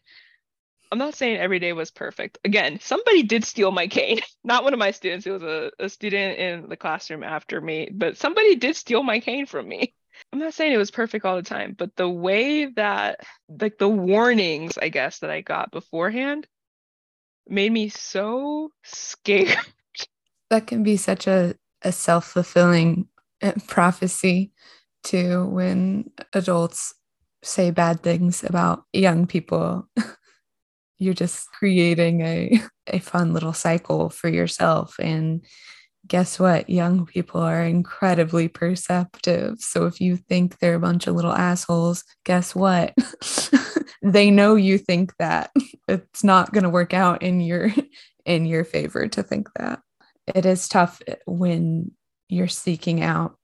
I'm 0.92 0.98
not 0.98 1.14
saying 1.14 1.36
every 1.38 1.60
day 1.60 1.72
was 1.72 1.90
perfect. 1.92 2.38
Again, 2.44 2.80
somebody 2.80 3.22
did 3.22 3.44
steal 3.44 3.70
my 3.70 3.86
cane. 3.86 4.20
Not 4.44 4.64
one 4.64 4.72
of 4.72 4.78
my 4.80 4.90
students. 4.90 5.26
It 5.26 5.30
was 5.30 5.42
a, 5.42 5.70
a 5.78 5.88
student 5.88 6.38
in 6.38 6.68
the 6.68 6.76
classroom 6.76 7.22
after 7.22 7.60
me, 7.60 7.88
but 7.92 8.16
somebody 8.16 8.56
did 8.56 8.74
steal 8.76 9.02
my 9.02 9.20
cane 9.20 9.46
from 9.46 9.68
me. 9.68 9.94
I'm 10.33 10.38
not 10.38 10.54
saying 10.54 10.72
it 10.72 10.78
was 10.78 10.90
perfect 10.90 11.24
all 11.24 11.37
the 11.37 11.42
time, 11.42 11.74
but 11.76 11.96
the 11.96 12.09
way 12.09 12.66
that, 12.66 13.20
like, 13.48 13.78
the 13.78 13.88
warnings, 13.88 14.78
I 14.78 14.88
guess, 14.88 15.20
that 15.20 15.30
I 15.30 15.40
got 15.40 15.72
beforehand 15.72 16.46
made 17.48 17.72
me 17.72 17.88
so 17.88 18.70
scared. 18.85 19.56
that 20.50 20.66
can 20.66 20.83
be 20.83 20.96
such 20.96 21.26
a, 21.26 21.54
a 21.83 21.92
self-fulfilling 21.92 23.09
uh, 23.42 23.52
prophecy 23.66 24.52
too 25.02 25.46
when 25.46 26.11
adults 26.35 26.94
say 27.42 27.70
bad 27.70 28.02
things 28.02 28.44
about 28.44 28.85
young 28.92 29.26
people 29.26 29.88
you're 30.98 31.14
just 31.14 31.50
creating 31.52 32.20
a, 32.20 32.61
a 32.87 32.98
fun 32.98 33.33
little 33.33 33.54
cycle 33.54 34.11
for 34.11 34.28
yourself 34.28 34.96
and 35.00 35.44
guess 36.06 36.38
what? 36.40 36.68
Young 36.68 37.06
people 37.06 37.40
are 37.40 37.62
incredibly 37.62 38.48
perceptive. 38.48 39.60
So 39.60 39.86
if 39.86 40.00
you 40.00 40.16
think 40.16 40.58
they're 40.58 40.74
a 40.74 40.80
bunch 40.80 41.06
of 41.06 41.14
little 41.14 41.32
assholes 41.32 42.04
guess 42.24 42.54
what? 42.54 42.94
They 44.02 44.30
know 44.30 44.54
you 44.54 44.78
think 44.78 45.16
that. 45.18 45.50
It's 45.88 46.22
not 46.22 46.52
going 46.52 46.62
to 46.62 46.70
work 46.70 46.94
out 46.94 47.20
in 47.20 47.40
your 47.40 47.74
in 48.24 48.46
your 48.46 48.62
favor 48.62 49.08
to 49.08 49.24
think 49.24 49.48
that. 49.56 49.80
It 50.32 50.46
is 50.46 50.68
tough 50.68 51.02
when 51.26 51.90
you're 52.28 52.46
seeking 52.46 53.02
out 53.02 53.36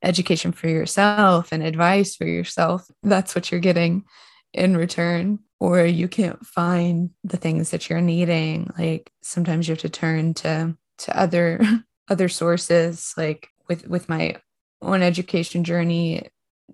education 0.00 0.52
for 0.52 0.68
yourself 0.68 1.50
and 1.50 1.60
advice 1.60 2.14
for 2.14 2.24
yourself. 2.24 2.86
That's 3.02 3.34
what 3.34 3.50
you're 3.50 3.58
getting 3.58 4.04
in 4.52 4.76
return, 4.76 5.40
or 5.58 5.84
you 5.84 6.06
can't 6.06 6.46
find 6.46 7.10
the 7.24 7.36
things 7.36 7.70
that 7.70 7.90
you're 7.90 8.00
needing. 8.00 8.70
Like 8.78 9.10
sometimes 9.20 9.66
you 9.66 9.72
have 9.72 9.80
to 9.80 9.88
turn 9.88 10.34
to 10.34 10.76
to 10.98 11.18
other 11.18 11.60
other 12.08 12.28
sources. 12.28 13.14
Like 13.16 13.48
with 13.68 13.86
with 13.88 14.08
my 14.08 14.36
own 14.82 15.02
education 15.02 15.64
journey, 15.64 16.28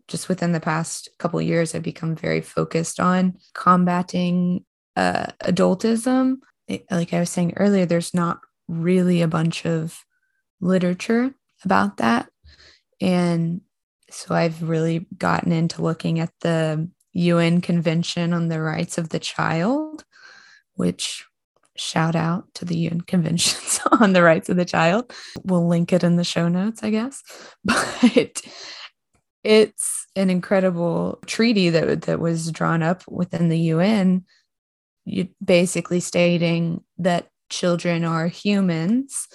just 0.08 0.28
within 0.28 0.52
the 0.52 0.60
past 0.60 1.08
couple 1.18 1.40
years, 1.40 1.74
I've 1.74 1.82
become 1.82 2.16
very 2.16 2.40
focused 2.40 3.00
on 3.00 3.38
combating 3.54 4.64
uh, 4.96 5.26
adultism. 5.42 6.38
It- 6.68 6.86
like 6.90 7.12
I 7.12 7.20
was 7.20 7.30
saying 7.30 7.54
earlier, 7.56 7.86
there's 7.86 8.14
not 8.14 8.40
really 8.68 9.22
a 9.22 9.28
bunch 9.28 9.66
of 9.66 10.04
literature 10.60 11.34
about 11.64 11.98
that. 11.98 12.28
And 13.00 13.62
so 14.10 14.34
I've 14.34 14.68
really 14.68 15.06
gotten 15.16 15.52
into 15.52 15.82
looking 15.82 16.20
at 16.20 16.30
the 16.40 16.88
UN 17.12 17.60
Convention 17.60 18.32
on 18.32 18.48
the 18.48 18.60
Rights 18.60 18.98
of 18.98 19.08
the 19.08 19.18
Child, 19.18 20.04
which 20.74 21.24
shout 21.80 22.14
out 22.14 22.44
to 22.54 22.64
the 22.64 22.76
UN 22.76 23.00
conventions 23.00 23.80
on 24.00 24.12
the 24.12 24.22
rights 24.22 24.48
of 24.48 24.56
the 24.56 24.64
child. 24.64 25.12
We'll 25.44 25.66
link 25.66 25.92
it 25.92 26.04
in 26.04 26.16
the 26.16 26.24
show 26.24 26.48
notes, 26.48 26.82
I 26.82 26.90
guess. 26.90 27.22
But 27.64 28.42
it's 29.42 30.06
an 30.16 30.28
incredible 30.28 31.18
treaty 31.26 31.70
that, 31.70 32.02
that 32.02 32.20
was 32.20 32.52
drawn 32.52 32.82
up 32.82 33.02
within 33.08 33.48
the 33.48 33.58
UN, 33.58 34.24
basically 35.42 36.00
stating 36.00 36.84
that 36.98 37.28
children 37.48 38.04
are 38.04 38.28
humans 38.28 39.28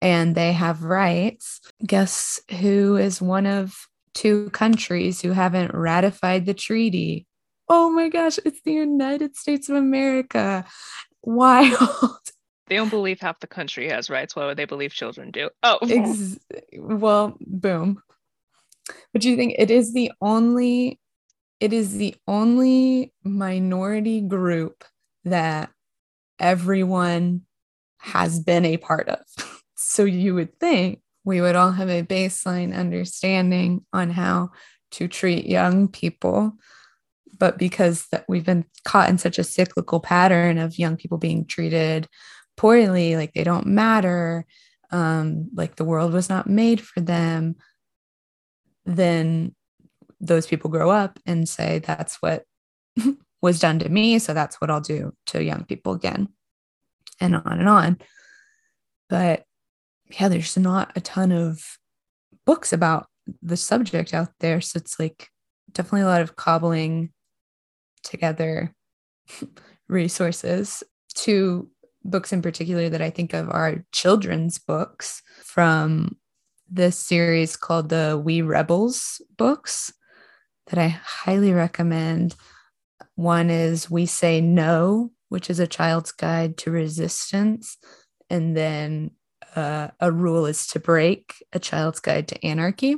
and 0.00 0.34
they 0.34 0.52
have 0.52 0.84
rights. 0.84 1.60
Guess 1.84 2.40
who 2.60 2.96
is 2.96 3.20
one 3.20 3.46
of 3.46 3.86
two 4.14 4.48
countries 4.50 5.20
who 5.20 5.32
haven't 5.32 5.74
ratified 5.74 6.46
the 6.46 6.54
treaty? 6.54 7.26
Oh 7.68 7.90
my 7.90 8.08
gosh, 8.08 8.38
it's 8.44 8.62
the 8.62 8.72
United 8.72 9.36
States 9.36 9.68
of 9.68 9.76
America. 9.76 10.64
Wild. 11.26 11.78
They 12.68 12.74
don't 12.74 12.90
believe 12.90 13.20
half 13.20 13.38
the 13.38 13.46
country 13.46 13.88
has 13.90 14.10
rights. 14.10 14.34
Why 14.34 14.44
would 14.46 14.56
they 14.56 14.64
believe 14.64 14.92
children 14.92 15.30
do? 15.30 15.50
Oh, 15.62 15.78
Ex- 15.88 16.36
well, 16.76 17.36
boom. 17.40 18.02
But 19.12 19.22
do 19.22 19.30
you 19.30 19.36
think 19.36 19.54
it 19.56 19.70
is 19.70 19.92
the 19.92 20.10
only 20.20 20.98
it 21.60 21.72
is 21.72 21.96
the 21.96 22.16
only 22.26 23.12
minority 23.22 24.20
group 24.20 24.82
that 25.24 25.70
everyone 26.38 27.42
has 27.98 28.40
been 28.40 28.64
a 28.64 28.76
part 28.76 29.08
of. 29.08 29.20
So 29.78 30.04
you 30.04 30.34
would 30.34 30.58
think 30.58 31.02
we 31.22 31.42
would 31.42 31.54
all 31.54 31.70
have 31.70 31.90
a 31.90 32.02
baseline 32.02 32.74
understanding 32.74 33.84
on 33.92 34.08
how 34.08 34.52
to 34.92 35.06
treat 35.06 35.44
young 35.46 35.88
people. 35.88 36.54
But 37.38 37.58
because 37.58 38.06
that 38.12 38.24
we've 38.28 38.44
been 38.44 38.64
caught 38.84 39.08
in 39.08 39.18
such 39.18 39.38
a 39.38 39.44
cyclical 39.44 40.00
pattern 40.00 40.58
of 40.58 40.78
young 40.78 40.96
people 40.96 41.18
being 41.18 41.44
treated 41.46 42.08
poorly, 42.56 43.16
like 43.16 43.34
they 43.34 43.44
don't 43.44 43.66
matter, 43.66 44.46
um, 44.90 45.48
like 45.54 45.76
the 45.76 45.84
world 45.84 46.12
was 46.12 46.28
not 46.28 46.48
made 46.48 46.80
for 46.80 47.00
them, 47.00 47.56
then 48.84 49.54
those 50.20 50.46
people 50.46 50.70
grow 50.70 50.90
up 50.90 51.18
and 51.26 51.48
say 51.48 51.80
that's 51.80 52.16
what 52.22 52.44
was 53.42 53.60
done 53.60 53.78
to 53.78 53.88
me 53.88 54.18
so 54.18 54.32
that's 54.32 54.60
what 54.60 54.70
i'll 54.70 54.80
do 54.80 55.12
to 55.26 55.44
young 55.44 55.64
people 55.64 55.92
again 55.92 56.28
and 57.20 57.34
on 57.36 57.58
and 57.58 57.68
on. 57.68 57.98
But 59.08 59.44
yeah 60.18 60.28
there's 60.28 60.56
not 60.56 60.92
a 60.96 61.00
ton 61.00 61.32
of 61.32 61.78
books 62.44 62.72
about 62.72 63.08
the 63.42 63.56
subject 63.56 64.14
out 64.14 64.28
there 64.40 64.60
so 64.60 64.76
it's 64.76 65.00
like 65.00 65.28
definitely 65.72 66.02
a 66.02 66.06
lot 66.06 66.22
of 66.22 66.36
cobbling 66.36 67.12
together 68.08 68.74
resources 69.88 70.82
two 71.14 71.68
books 72.04 72.32
in 72.32 72.42
particular 72.42 72.88
that 72.88 73.02
i 73.02 73.10
think 73.10 73.34
of 73.34 73.48
are 73.50 73.84
children's 73.92 74.58
books 74.58 75.22
from 75.42 76.16
this 76.68 76.98
series 76.98 77.56
called 77.56 77.88
the 77.88 78.20
we 78.22 78.42
rebels 78.42 79.20
books 79.36 79.92
that 80.68 80.78
i 80.78 80.88
highly 80.88 81.52
recommend 81.52 82.34
one 83.16 83.48
is 83.48 83.90
We 83.90 84.06
Say 84.06 84.40
No, 84.40 85.10
which 85.30 85.50
is 85.50 85.58
a 85.58 85.66
child's 85.66 86.12
guide 86.12 86.58
to 86.58 86.70
resistance. 86.70 87.78
And 88.30 88.56
then 88.56 89.12
uh, 89.56 89.88
A 90.00 90.12
Rule 90.12 90.46
is 90.46 90.66
to 90.68 90.80
Break, 90.80 91.34
a 91.52 91.58
child's 91.58 91.98
guide 91.98 92.28
to 92.28 92.46
anarchy, 92.46 92.96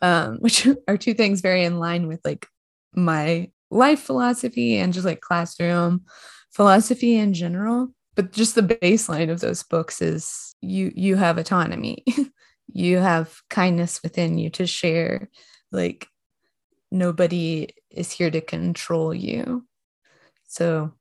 um, 0.00 0.36
which 0.40 0.66
are 0.88 0.96
two 0.96 1.14
things 1.14 1.40
very 1.40 1.64
in 1.64 1.78
line 1.78 2.06
with 2.06 2.20
like 2.24 2.46
my 2.94 3.50
life 3.70 4.00
philosophy 4.00 4.76
and 4.76 4.92
just 4.92 5.06
like 5.06 5.20
classroom 5.20 6.02
philosophy 6.52 7.16
in 7.16 7.34
general. 7.34 7.88
But 8.14 8.32
just 8.32 8.54
the 8.54 8.62
baseline 8.62 9.30
of 9.30 9.40
those 9.40 9.62
books 9.62 10.00
is 10.00 10.54
you 10.60 10.92
you 10.94 11.16
have 11.16 11.38
autonomy. 11.38 12.04
you 12.72 12.98
have 12.98 13.40
kindness 13.50 14.02
within 14.02 14.38
you 14.38 14.50
to 14.50 14.66
share 14.66 15.28
like 15.70 16.08
nobody 16.90 17.68
is 17.90 18.10
here 18.10 18.30
to 18.30 18.40
control 18.40 19.14
you. 19.14 19.66
So 20.46 20.92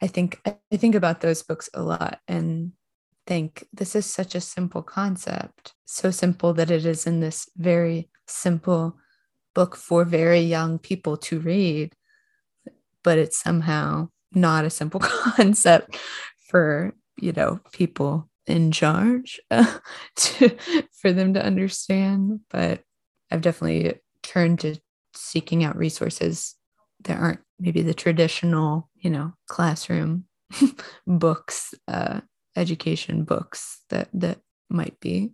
I 0.00 0.06
think 0.06 0.40
I 0.44 0.76
think 0.76 0.94
about 0.94 1.20
those 1.20 1.42
books 1.42 1.68
a 1.74 1.82
lot 1.82 2.20
and 2.28 2.72
think 3.26 3.66
this 3.72 3.94
is 3.94 4.06
such 4.06 4.34
a 4.34 4.40
simple 4.40 4.82
concept. 4.82 5.74
So 5.84 6.10
simple 6.10 6.52
that 6.54 6.70
it 6.70 6.84
is 6.84 7.06
in 7.06 7.20
this 7.20 7.48
very 7.56 8.10
simple 8.26 8.96
book 9.54 9.76
for 9.76 10.04
very 10.04 10.40
young 10.40 10.78
people 10.78 11.16
to 11.16 11.40
read, 11.40 11.94
but 13.02 13.18
it's 13.18 13.40
somehow 13.40 14.08
not 14.32 14.64
a 14.64 14.70
simple 14.70 15.00
concept 15.36 15.96
for, 16.48 16.94
you 17.18 17.32
know, 17.32 17.60
people 17.72 18.28
in 18.46 18.72
charge 18.72 19.40
uh, 19.50 19.78
to, 20.16 20.56
for 21.00 21.12
them 21.12 21.34
to 21.34 21.44
understand. 21.44 22.40
But 22.50 22.80
I've 23.30 23.42
definitely 23.42 24.00
turned 24.22 24.60
to 24.60 24.76
seeking 25.14 25.64
out 25.64 25.76
resources 25.76 26.56
that 27.04 27.18
aren't 27.18 27.40
maybe 27.58 27.82
the 27.82 27.94
traditional, 27.94 28.88
you 28.96 29.10
know, 29.10 29.32
classroom 29.48 30.24
books, 31.06 31.74
uh, 31.88 32.20
education 32.56 33.24
books 33.24 33.80
that 33.88 34.08
that 34.12 34.38
might 34.68 34.98
be 35.00 35.30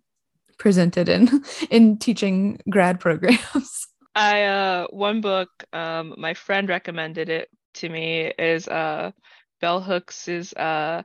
presented 0.58 1.08
in 1.08 1.42
in 1.70 1.98
teaching 1.98 2.60
grad 2.68 3.00
programs. 3.00 3.86
I 4.18 4.42
uh 4.42 4.86
one 4.88 5.20
book 5.20 5.48
um 5.72 6.14
my 6.18 6.34
friend 6.34 6.68
recommended 6.68 7.28
it 7.28 7.48
to 7.74 7.88
me 7.88 8.32
is 8.36 8.66
uh 8.66 9.12
Bell 9.60 9.80
Hooks's 9.80 10.52
uh 10.54 11.04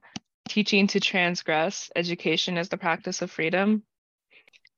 Teaching 0.50 0.88
to 0.88 1.00
Transgress 1.00 1.92
Education 1.96 2.58
as 2.58 2.70
the 2.70 2.78
Practice 2.78 3.22
of 3.22 3.30
Freedom. 3.30 3.84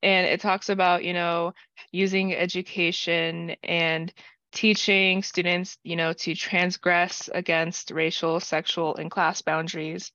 And 0.02 0.26
it 0.26 0.40
talks 0.40 0.68
about 0.68 1.02
you 1.02 1.14
know 1.14 1.54
using 1.92 2.34
education 2.34 3.56
and 3.64 4.12
teaching 4.52 5.22
students 5.22 5.78
you 5.82 5.96
know 5.96 6.12
to 6.12 6.34
transgress 6.34 7.30
against 7.32 7.90
racial 7.90 8.38
sexual 8.40 8.96
and 8.96 9.10
class 9.10 9.40
boundaries 9.40 10.12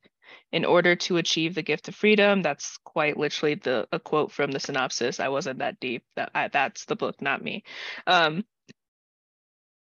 in 0.52 0.66
order 0.66 0.96
to 0.96 1.18
achieve 1.18 1.56
the 1.56 1.62
gift 1.62 1.88
of 1.88 1.96
freedom 1.96 2.42
that's 2.42 2.78
quite 2.84 3.18
literally 3.18 3.56
the 3.56 3.88
a 3.92 4.00
quote 4.00 4.32
from 4.32 4.52
the 4.52 4.60
synopsis 4.60 5.20
i 5.20 5.28
wasn't 5.28 5.60
that 5.60 5.80
deep 5.80 6.04
that 6.16 6.32
I, 6.34 6.48
that's 6.48 6.86
the 6.86 6.96
book 6.96 7.22
not 7.22 7.44
me 7.44 7.64
um, 8.08 8.44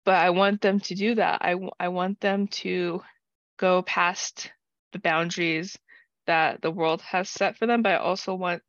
but 0.05 0.15
i 0.15 0.31
want 0.31 0.61
them 0.61 0.81
to 0.81 0.95
do 0.95 1.15
that 1.17 1.43
I, 1.43 1.57
I 1.79 1.89
want 1.89 2.21
them 2.21 2.49
to 2.49 3.03
go 3.59 3.83
past 3.83 4.51
the 4.93 4.99
boundaries 4.99 5.79
that 6.27 6.63
the 6.63 6.71
world 6.71 7.03
has 7.03 7.29
set 7.29 7.57
for 7.57 7.67
them 7.67 7.83
but 7.83 7.93
i 7.93 7.97
also 7.97 8.35
want 8.35 8.63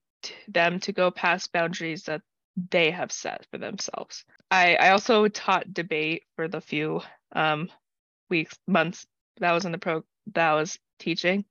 them 0.48 0.80
to 0.82 0.92
go 0.92 1.12
past 1.12 1.52
boundaries 1.52 2.04
that 2.04 2.22
they 2.70 2.92
have 2.92 3.12
set 3.12 3.46
for 3.52 3.58
themselves. 3.58 4.26
I, 4.50 4.76
I 4.76 4.90
also 4.90 5.28
taught 5.28 5.74
debate 5.74 6.24
for 6.36 6.48
the 6.48 6.62
few 6.62 7.02
um, 7.34 7.70
weeks, 8.30 8.58
months 8.68 9.06
that 9.40 9.52
was 9.52 9.66
in 9.66 9.72
the 9.72 9.78
pro 9.78 10.04
that 10.34 10.52
I 10.52 10.56
was 10.56 10.78
teaching. 11.00 11.46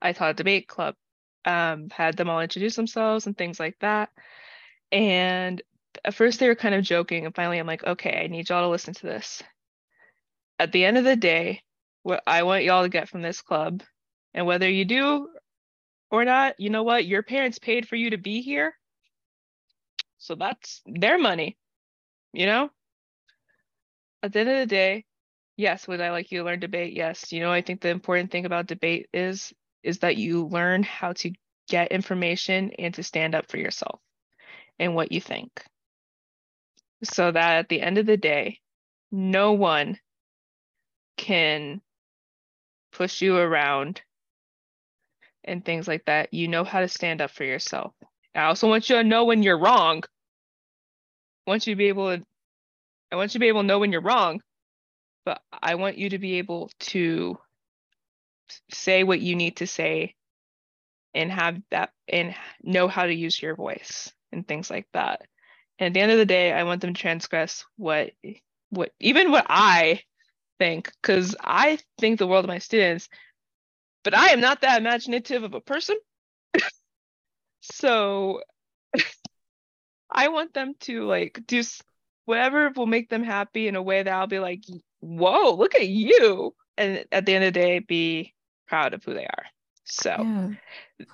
I 0.00 0.12
taught 0.12 0.30
a 0.30 0.34
debate 0.34 0.68
club, 0.68 0.94
um, 1.44 1.90
had 1.90 2.16
them 2.16 2.28
all 2.28 2.40
introduce 2.40 2.76
themselves 2.76 3.26
and 3.26 3.36
things 3.36 3.60
like 3.60 3.78
that. 3.80 4.10
And 4.90 5.62
at 6.04 6.14
first 6.14 6.40
they 6.40 6.48
were 6.48 6.54
kind 6.54 6.74
of 6.74 6.84
joking, 6.84 7.26
and 7.26 7.34
finally 7.34 7.58
I'm 7.58 7.66
like, 7.66 7.84
okay, 7.84 8.22
I 8.22 8.26
need 8.26 8.48
y'all 8.48 8.62
to 8.62 8.68
listen 8.68 8.94
to 8.94 9.06
this. 9.06 9.42
At 10.58 10.72
the 10.72 10.84
end 10.84 10.98
of 10.98 11.04
the 11.04 11.16
day, 11.16 11.62
what 12.02 12.22
I 12.26 12.42
want 12.42 12.64
y'all 12.64 12.82
to 12.82 12.88
get 12.88 13.08
from 13.08 13.22
this 13.22 13.40
club, 13.40 13.82
and 14.34 14.46
whether 14.46 14.68
you 14.68 14.84
do 14.84 15.28
or 16.10 16.24
not, 16.24 16.58
you 16.58 16.70
know 16.70 16.82
what? 16.82 17.06
Your 17.06 17.22
parents 17.22 17.58
paid 17.58 17.88
for 17.88 17.96
you 17.96 18.10
to 18.10 18.18
be 18.18 18.42
here. 18.42 18.74
So 20.18 20.34
that's 20.34 20.82
their 20.86 21.18
money, 21.18 21.56
you 22.32 22.46
know? 22.46 22.70
At 24.22 24.32
the 24.32 24.40
end 24.40 24.48
of 24.50 24.58
the 24.58 24.66
day, 24.66 25.04
yes, 25.56 25.86
would 25.88 26.00
I 26.00 26.10
like 26.10 26.30
you 26.30 26.38
to 26.38 26.44
learn 26.44 26.60
debate? 26.60 26.94
Yes. 26.94 27.32
You 27.32 27.40
know, 27.40 27.52
I 27.52 27.62
think 27.62 27.80
the 27.80 27.88
important 27.90 28.30
thing 28.30 28.46
about 28.46 28.66
debate 28.66 29.08
is 29.12 29.52
is 29.82 29.98
that 29.98 30.16
you 30.16 30.46
learn 30.46 30.82
how 30.82 31.12
to 31.12 31.32
get 31.68 31.90
information 31.90 32.70
and 32.78 32.94
to 32.94 33.02
stand 33.02 33.34
up 33.34 33.50
for 33.50 33.56
yourself 33.56 34.00
and 34.78 34.94
what 34.94 35.10
you 35.12 35.20
think. 35.20 35.50
So 37.02 37.32
that 37.32 37.58
at 37.58 37.68
the 37.68 37.80
end 37.80 37.98
of 37.98 38.06
the 38.06 38.16
day, 38.16 38.60
no 39.10 39.52
one 39.52 39.98
can 41.16 41.80
push 42.92 43.22
you 43.22 43.36
around 43.36 44.02
and 45.44 45.64
things 45.64 45.88
like 45.88 46.04
that, 46.04 46.32
you 46.32 46.48
know 46.48 46.64
how 46.64 46.80
to 46.80 46.88
stand 46.88 47.20
up 47.20 47.30
for 47.30 47.44
yourself. 47.44 47.92
I 48.34 48.44
also 48.44 48.68
want 48.68 48.88
you 48.88 48.96
to 48.96 49.04
know 49.04 49.24
when 49.24 49.42
you're 49.42 49.58
wrong. 49.58 50.02
I 51.46 51.50
want 51.50 51.66
you 51.66 51.74
to 51.74 51.78
be 51.78 51.88
able 51.88 52.16
to 52.16 52.24
I 53.10 53.16
want 53.16 53.34
you 53.34 53.38
to 53.38 53.40
be 53.40 53.48
able 53.48 53.60
to 53.62 53.66
know 53.66 53.78
when 53.78 53.92
you're 53.92 54.00
wrong, 54.00 54.40
but 55.24 55.40
I 55.52 55.76
want 55.76 55.98
you 55.98 56.10
to 56.10 56.18
be 56.18 56.34
able 56.34 56.70
to 56.80 57.38
say 58.70 59.04
what 59.04 59.20
you 59.20 59.36
need 59.36 59.56
to 59.58 59.66
say 59.66 60.14
and 61.14 61.30
have 61.30 61.60
that 61.70 61.90
and 62.08 62.34
know 62.62 62.88
how 62.88 63.04
to 63.04 63.14
use 63.14 63.40
your 63.40 63.54
voice 63.54 64.12
and 64.32 64.46
things 64.46 64.70
like 64.70 64.86
that. 64.92 65.22
And 65.78 65.88
at 65.88 65.94
the 65.94 66.00
end 66.00 66.12
of 66.12 66.18
the 66.18 66.26
day, 66.26 66.52
I 66.52 66.64
want 66.64 66.80
them 66.80 66.94
to 66.94 67.00
transgress 67.00 67.64
what 67.76 68.12
what 68.70 68.92
even 69.00 69.30
what 69.30 69.46
I 69.48 70.02
think, 70.58 70.90
because 71.02 71.36
I 71.40 71.78
think 71.98 72.18
the 72.18 72.26
world 72.26 72.44
of 72.44 72.48
my 72.48 72.58
students, 72.58 73.08
but 74.04 74.14
I 74.14 74.28
am 74.28 74.40
not 74.40 74.62
that 74.62 74.80
imaginative 74.80 75.42
of 75.42 75.54
a 75.54 75.60
person. 75.60 75.96
so 77.60 78.42
I 80.10 80.28
want 80.28 80.54
them 80.54 80.74
to 80.80 81.04
like 81.04 81.40
do 81.46 81.62
whatever 82.24 82.70
will 82.74 82.86
make 82.86 83.08
them 83.08 83.24
happy 83.24 83.68
in 83.68 83.76
a 83.76 83.82
way 83.82 84.02
that 84.02 84.12
I'll 84.12 84.26
be 84.26 84.38
like, 84.38 84.62
whoa, 85.02 85.54
look 85.54 85.74
at 85.74 85.88
you. 85.88 86.54
And 86.78 87.04
at 87.12 87.26
the 87.26 87.34
end 87.34 87.44
of 87.44 87.52
the 87.52 87.60
day, 87.60 87.78
be 87.80 88.34
proud 88.66 88.94
of 88.94 89.04
who 89.04 89.12
they 89.12 89.26
are. 89.26 89.44
So 89.84 90.16
yeah. 90.18 90.48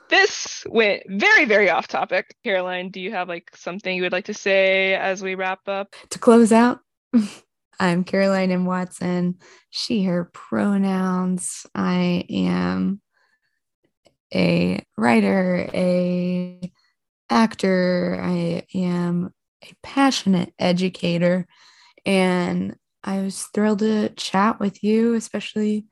this 0.08 0.64
went 0.68 1.02
very, 1.08 1.46
very 1.46 1.70
off 1.70 1.88
topic. 1.88 2.36
Caroline, 2.44 2.90
do 2.90 3.00
you 3.00 3.10
have 3.10 3.28
like 3.28 3.50
something 3.56 3.96
you 3.96 4.02
would 4.02 4.12
like 4.12 4.26
to 4.26 4.34
say 4.34 4.94
as 4.94 5.22
we 5.22 5.34
wrap 5.34 5.66
up? 5.66 5.96
To 6.10 6.18
close 6.18 6.52
out. 6.52 6.80
I'm 7.80 8.04
Caroline 8.04 8.50
M. 8.50 8.66
Watson, 8.66 9.38
she, 9.70 10.04
her 10.04 10.30
pronouns. 10.32 11.64
I 11.74 12.24
am 12.28 13.00
a 14.34 14.84
writer, 14.96 15.68
a 15.72 16.72
actor, 17.30 18.18
I 18.20 18.64
am 18.74 19.32
a 19.64 19.72
passionate 19.82 20.52
educator, 20.58 21.46
and 22.04 22.76
I 23.04 23.20
was 23.20 23.44
thrilled 23.54 23.80
to 23.80 24.10
chat 24.10 24.60
with 24.60 24.82
you, 24.82 25.14
especially 25.14 25.86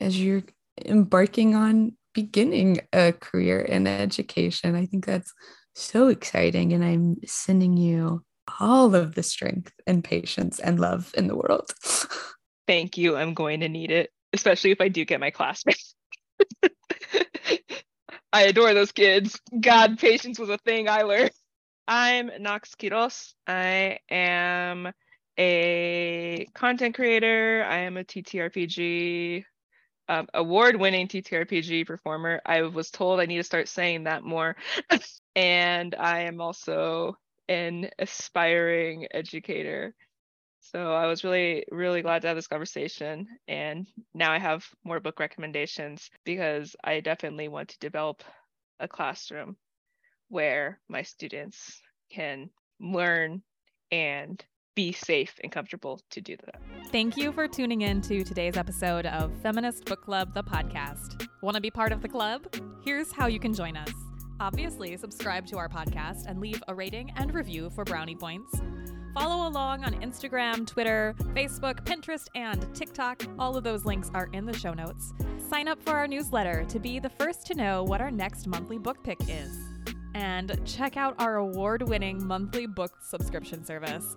as 0.00 0.20
you're 0.20 0.42
embarking 0.84 1.54
on 1.54 1.96
beginning 2.14 2.80
a 2.92 3.12
career 3.12 3.60
in 3.60 3.86
education. 3.86 4.74
I 4.74 4.86
think 4.86 5.06
that's 5.06 5.32
so 5.74 6.08
exciting, 6.08 6.72
and 6.72 6.84
I'm 6.84 7.16
sending 7.24 7.76
you 7.76 8.24
all 8.60 8.94
of 8.94 9.14
the 9.14 9.22
strength 9.22 9.72
and 9.86 10.04
patience 10.04 10.58
and 10.58 10.78
love 10.78 11.12
in 11.16 11.26
the 11.26 11.36
world. 11.36 11.72
Thank 12.66 12.98
you. 12.98 13.16
I'm 13.16 13.34
going 13.34 13.60
to 13.60 13.68
need 13.68 13.90
it, 13.90 14.10
especially 14.32 14.70
if 14.70 14.80
I 14.80 14.88
do 14.88 15.04
get 15.04 15.20
my 15.20 15.30
classmates. 15.30 15.94
I 18.32 18.42
adore 18.42 18.72
those 18.74 18.92
kids. 18.92 19.38
God, 19.58 19.98
patience 19.98 20.38
was 20.38 20.48
a 20.48 20.58
thing 20.58 20.88
I 20.88 21.02
learned. 21.02 21.32
I'm 21.86 22.30
Nox 22.40 22.74
Quiros. 22.74 23.32
I 23.46 23.98
am 24.10 24.92
a 25.38 26.46
content 26.54 26.94
creator. 26.94 27.64
I 27.68 27.78
am 27.78 27.96
a 27.96 28.04
TTRPG 28.04 29.44
um, 30.08 30.28
award-winning 30.34 31.08
TTRPG 31.08 31.86
performer. 31.86 32.40
I 32.44 32.62
was 32.62 32.90
told 32.90 33.20
I 33.20 33.26
need 33.26 33.38
to 33.38 33.44
start 33.44 33.68
saying 33.68 34.04
that 34.04 34.24
more. 34.24 34.56
and 35.36 35.94
I 35.94 36.22
am 36.22 36.40
also 36.40 37.16
an 37.48 37.88
aspiring 37.98 39.06
educator. 39.12 39.94
So 40.60 40.92
I 40.92 41.06
was 41.06 41.24
really, 41.24 41.64
really 41.70 42.02
glad 42.02 42.22
to 42.22 42.28
have 42.28 42.36
this 42.36 42.46
conversation. 42.46 43.26
And 43.48 43.86
now 44.14 44.32
I 44.32 44.38
have 44.38 44.66
more 44.84 45.00
book 45.00 45.18
recommendations 45.18 46.10
because 46.24 46.76
I 46.84 47.00
definitely 47.00 47.48
want 47.48 47.70
to 47.70 47.78
develop 47.78 48.22
a 48.80 48.88
classroom 48.88 49.56
where 50.28 50.80
my 50.88 51.02
students 51.02 51.80
can 52.10 52.50
learn 52.80 53.42
and 53.90 54.42
be 54.74 54.92
safe 54.92 55.38
and 55.42 55.52
comfortable 55.52 56.00
to 56.10 56.20
do 56.20 56.36
that. 56.44 56.60
Thank 56.90 57.16
you 57.16 57.32
for 57.32 57.46
tuning 57.46 57.82
in 57.82 58.00
to 58.02 58.24
today's 58.24 58.56
episode 58.56 59.06
of 59.06 59.32
Feminist 59.42 59.84
Book 59.84 60.02
Club, 60.02 60.32
the 60.34 60.42
podcast. 60.42 61.26
Want 61.42 61.56
to 61.56 61.60
be 61.60 61.70
part 61.70 61.92
of 61.92 62.00
the 62.00 62.08
club? 62.08 62.46
Here's 62.84 63.12
how 63.12 63.26
you 63.26 63.38
can 63.38 63.52
join 63.52 63.76
us. 63.76 63.92
Obviously, 64.40 64.96
subscribe 64.96 65.46
to 65.46 65.58
our 65.58 65.68
podcast 65.68 66.24
and 66.26 66.40
leave 66.40 66.62
a 66.68 66.74
rating 66.74 67.12
and 67.16 67.34
review 67.34 67.70
for 67.70 67.84
brownie 67.84 68.16
points. 68.16 68.60
Follow 69.14 69.46
along 69.46 69.84
on 69.84 69.92
Instagram, 70.00 70.66
Twitter, 70.66 71.14
Facebook, 71.34 71.84
Pinterest, 71.84 72.26
and 72.34 72.74
TikTok. 72.74 73.24
All 73.38 73.56
of 73.56 73.64
those 73.64 73.84
links 73.84 74.10
are 74.14 74.30
in 74.32 74.46
the 74.46 74.56
show 74.56 74.72
notes. 74.72 75.12
Sign 75.50 75.68
up 75.68 75.82
for 75.82 75.92
our 75.92 76.08
newsletter 76.08 76.64
to 76.64 76.80
be 76.80 76.98
the 76.98 77.10
first 77.10 77.46
to 77.48 77.54
know 77.54 77.84
what 77.84 78.00
our 78.00 78.10
next 78.10 78.46
monthly 78.46 78.78
book 78.78 79.04
pick 79.04 79.18
is. 79.28 79.54
And 80.14 80.58
check 80.64 80.96
out 80.96 81.14
our 81.18 81.36
award 81.36 81.82
winning 81.88 82.26
monthly 82.26 82.66
book 82.66 82.92
subscription 83.02 83.64
service. 83.64 84.16